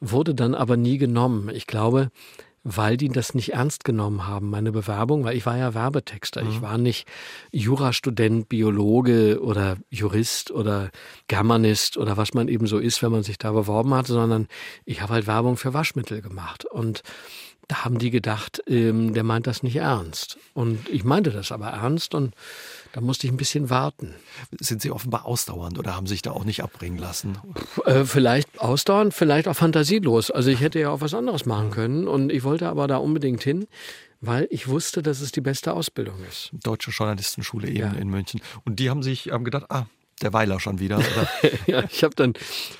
[0.00, 1.50] wurde dann aber nie genommen.
[1.52, 2.10] Ich glaube,
[2.64, 6.44] weil die das nicht ernst genommen haben, meine Bewerbung, weil ich war ja Werbetexter.
[6.44, 6.50] Mhm.
[6.50, 7.08] Ich war nicht
[7.50, 10.90] Jurastudent, Biologe oder Jurist oder
[11.28, 14.46] Germanist oder was man eben so ist, wenn man sich da beworben hat, sondern
[14.84, 16.64] ich habe halt Werbung für Waschmittel gemacht.
[16.64, 17.02] Und
[17.68, 20.38] da haben die gedacht, ähm, der meint das nicht ernst.
[20.54, 22.34] Und ich meinte das aber ernst und
[22.92, 24.14] da musste ich ein bisschen warten.
[24.60, 27.38] Sind Sie offenbar ausdauernd oder haben sich da auch nicht abbringen lassen?
[27.86, 30.30] Äh, vielleicht ausdauernd, vielleicht auch fantasielos.
[30.30, 33.42] Also ich hätte ja auch was anderes machen können und ich wollte aber da unbedingt
[33.42, 33.66] hin
[34.22, 36.50] weil ich wusste, dass es die beste Ausbildung ist.
[36.52, 37.92] Deutsche Journalistenschule eben ja.
[37.92, 38.40] in München.
[38.64, 39.86] Und die haben sich haben gedacht, ah,
[40.22, 41.00] der Weiler schon wieder.
[41.66, 42.34] ja, ich habe dann,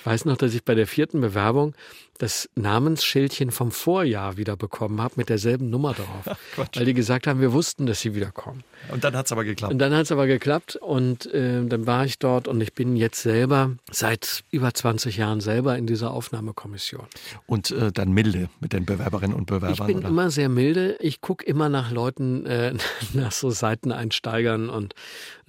[0.05, 1.75] weiß noch, dass ich bei der vierten Bewerbung
[2.23, 6.37] das Namensschildchen vom Vorjahr wieder bekommen habe mit derselben Nummer drauf.
[6.57, 8.63] Ach, weil die gesagt haben, wir wussten, dass sie wiederkommen.
[8.93, 9.73] Und dann hat es aber geklappt.
[9.73, 12.97] Und dann hat es aber geklappt und äh, dann war ich dort und ich bin
[12.97, 17.07] jetzt selber seit über 20 Jahren selber in dieser Aufnahmekommission.
[17.47, 19.73] Und äh, dann milde mit den Bewerberinnen und Bewerbern?
[19.73, 20.09] Ich bin oder?
[20.09, 20.97] immer sehr milde.
[21.01, 22.75] Ich gucke immer nach Leuten, äh,
[23.15, 24.95] nach so Seiteneinsteigern und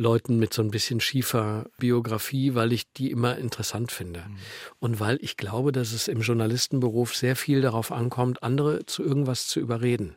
[0.04, 4.20] Leuten mit so ein bisschen schiefer Biografie, weil ich die immer interessant finde.
[4.20, 4.36] Mhm.
[4.80, 9.48] Und weil ich glaube, dass es im Journalistenberuf sehr viel darauf ankommt, andere zu irgendwas
[9.48, 10.16] zu überreden.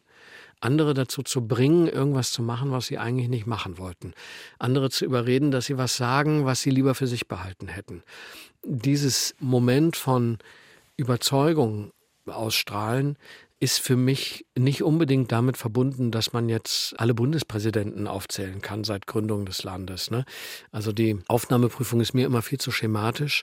[0.61, 4.15] Andere dazu zu bringen, irgendwas zu machen, was sie eigentlich nicht machen wollten.
[4.59, 8.03] Andere zu überreden, dass sie was sagen, was sie lieber für sich behalten hätten.
[8.65, 10.39] Dieses Moment von
[10.97, 11.93] Überzeugung
[12.27, 13.17] ausstrahlen
[13.59, 19.07] ist für mich nicht unbedingt damit verbunden, dass man jetzt alle Bundespräsidenten aufzählen kann seit
[19.07, 20.11] Gründung des Landes.
[20.11, 20.27] Ne?
[20.73, 23.43] Also die Aufnahmeprüfung ist mir immer viel zu schematisch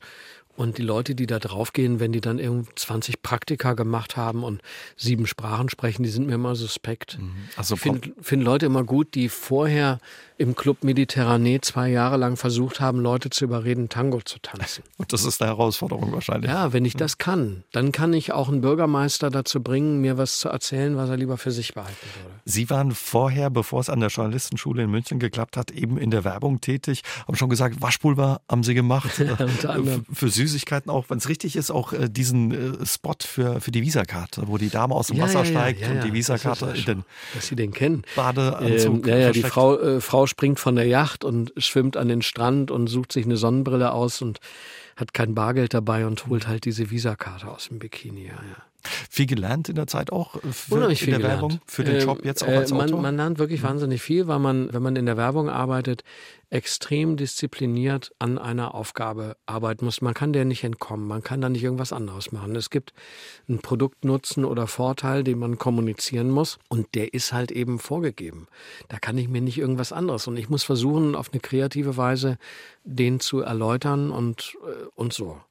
[0.55, 4.61] und die Leute, die da draufgehen, wenn die dann irgendwie 20 Praktika gemacht haben und
[4.95, 7.17] sieben Sprachen sprechen, die sind mir immer suspekt.
[7.19, 7.33] Mhm.
[7.55, 9.97] Also ich finde find Leute immer gut, die vorher
[10.43, 14.83] im Club Mediterranee zwei Jahre lang versucht haben, Leute zu überreden, Tango zu tanzen.
[14.97, 16.51] Und das ist eine Herausforderung wahrscheinlich.
[16.51, 20.39] Ja, wenn ich das kann, dann kann ich auch einen Bürgermeister dazu bringen, mir was
[20.39, 22.35] zu erzählen, was er lieber für sich behalten würde.
[22.45, 26.25] Sie waren vorher, bevor es an der Journalistenschule in München geklappt hat, eben in der
[26.25, 27.03] Werbung tätig.
[27.25, 29.09] Haben schon gesagt, Waschpulver haben Sie gemacht.
[30.13, 33.81] für Süßigkeiten auch, wenn es richtig ist, auch äh, diesen äh, Spot für, für die
[33.81, 36.83] Visakarte, wo die Dame aus dem ja, Wasser ja, steigt ja, und die Visakarte in
[36.83, 38.03] den dass Sie den kennen.
[38.17, 39.07] Badeanzug.
[39.07, 42.23] Ähm, ja, ja, die Frau, äh, Frau springt von der Yacht und schwimmt an den
[42.23, 44.39] Strand und sucht sich eine Sonnenbrille aus und
[44.95, 48.25] hat kein Bargeld dabei und holt halt diese Visakarte aus dem Bikini.
[48.25, 48.72] Ja, ja.
[49.09, 51.41] Viel gelernt in der Zeit auch äh, für, Unheimlich in viel der gelernt.
[51.41, 53.01] Werbung, für den Job jetzt auch äh, als man, Autor?
[53.01, 56.03] man lernt wirklich wahnsinnig viel, weil man, wenn man in der Werbung arbeitet,
[56.49, 60.01] extrem diszipliniert an einer Aufgabe arbeiten muss.
[60.01, 62.55] Man kann der nicht entkommen, man kann da nicht irgendwas anderes machen.
[62.55, 62.93] Es gibt
[63.49, 68.47] einen Produktnutzen oder Vorteil, den man kommunizieren muss und der ist halt eben vorgegeben.
[68.87, 72.37] Da kann ich mir nicht irgendwas anderes und ich muss versuchen, auf eine kreative Weise
[72.83, 75.41] den zu erläutern und, äh, und so.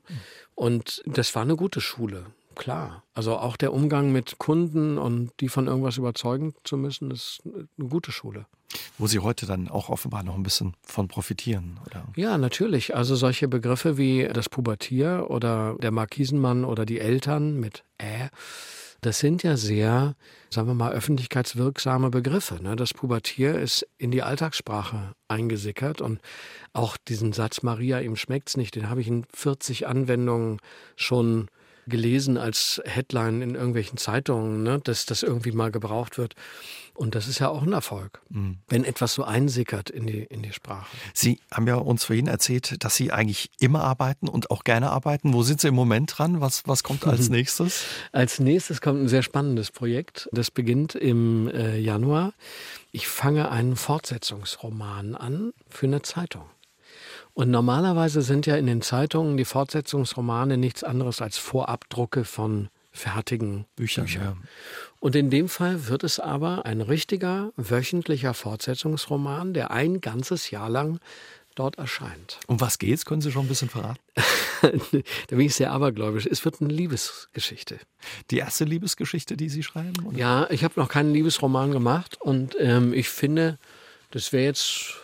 [0.55, 2.26] Und das war eine gute Schule.
[2.55, 3.03] Klar.
[3.15, 7.89] Also auch der Umgang mit Kunden und die von irgendwas überzeugen zu müssen, ist eine
[7.89, 8.47] gute Schule.
[8.97, 12.07] Wo Sie heute dann auch offenbar noch ein bisschen von profitieren, oder?
[12.17, 12.95] Ja, natürlich.
[12.97, 18.29] Also solche Begriffe wie das Pubertier oder der Markisenmann oder die Eltern mit äh,
[19.03, 20.15] das sind ja sehr,
[20.49, 22.63] sagen wir mal, öffentlichkeitswirksame Begriffe.
[22.63, 22.77] Ne?
[22.77, 26.21] Das Pubertier ist in die Alltagssprache eingesickert und
[26.73, 30.61] auch diesen Satz Maria, ihm schmeckt's nicht, den habe ich in 40 Anwendungen
[30.95, 31.49] schon
[31.87, 34.80] gelesen als Headline in irgendwelchen Zeitungen, ne?
[34.83, 36.35] dass das irgendwie mal gebraucht wird.
[36.95, 38.20] Und das ist ja auch ein Erfolg,
[38.68, 40.87] wenn etwas so einsickert in die, in die Sprache.
[41.14, 45.33] Sie haben ja uns vorhin erzählt, dass Sie eigentlich immer arbeiten und auch gerne arbeiten.
[45.33, 46.43] Wo sind Sie im Moment dran?
[46.43, 47.85] Was, was kommt als nächstes?
[48.12, 50.28] Als nächstes kommt ein sehr spannendes Projekt.
[50.33, 52.35] Das beginnt im äh, Januar.
[52.91, 56.45] Ich fange einen Fortsetzungsroman an für eine Zeitung.
[57.35, 63.64] Und normalerweise sind ja in den Zeitungen die Fortsetzungsromane nichts anderes als Vorabdrucke von fertigen
[63.74, 64.03] Bücher.
[64.03, 64.22] Büchern.
[64.22, 64.37] Ja.
[65.01, 70.68] Und in dem Fall wird es aber ein richtiger wöchentlicher Fortsetzungsroman, der ein ganzes Jahr
[70.68, 71.01] lang
[71.55, 72.39] dort erscheint.
[72.47, 73.05] Um was geht's?
[73.05, 74.01] Können Sie schon ein bisschen verraten?
[74.62, 76.26] da bin ich sehr abergläubisch.
[76.26, 77.78] Es wird eine Liebesgeschichte.
[78.30, 80.05] Die erste Liebesgeschichte, die Sie schreiben?
[80.05, 80.18] Oder?
[80.18, 83.59] Ja, ich habe noch keinen Liebesroman gemacht und ähm, ich finde,
[84.11, 85.02] das wäre jetzt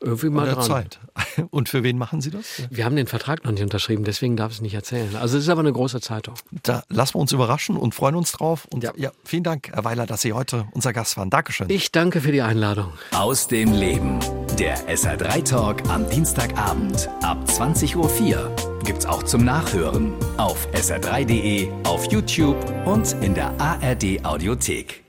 [0.00, 0.62] irgendwie mal dran.
[0.64, 1.00] Zeit.
[1.50, 2.62] Und für wen machen Sie das?
[2.70, 5.14] Wir haben den Vertrag noch nicht unterschrieben, deswegen darf ich es nicht erzählen.
[5.16, 6.34] Also es ist aber eine große Zeitung.
[6.62, 8.66] Da lassen wir uns überraschen und freuen uns drauf.
[8.72, 9.10] Und ja, Ja.
[9.24, 11.30] vielen Dank, Herr Weiler, dass Sie heute unser Gast waren.
[11.30, 11.68] Dankeschön.
[11.70, 12.92] Ich danke für die Einladung.
[13.12, 14.18] Aus dem Leben.
[14.58, 18.56] Der SR3 Talk am Dienstagabend ab 20.04 Uhr.
[18.84, 25.05] Gibt's auch zum Nachhören auf sr3.de, auf YouTube und in der ARD Audiothek.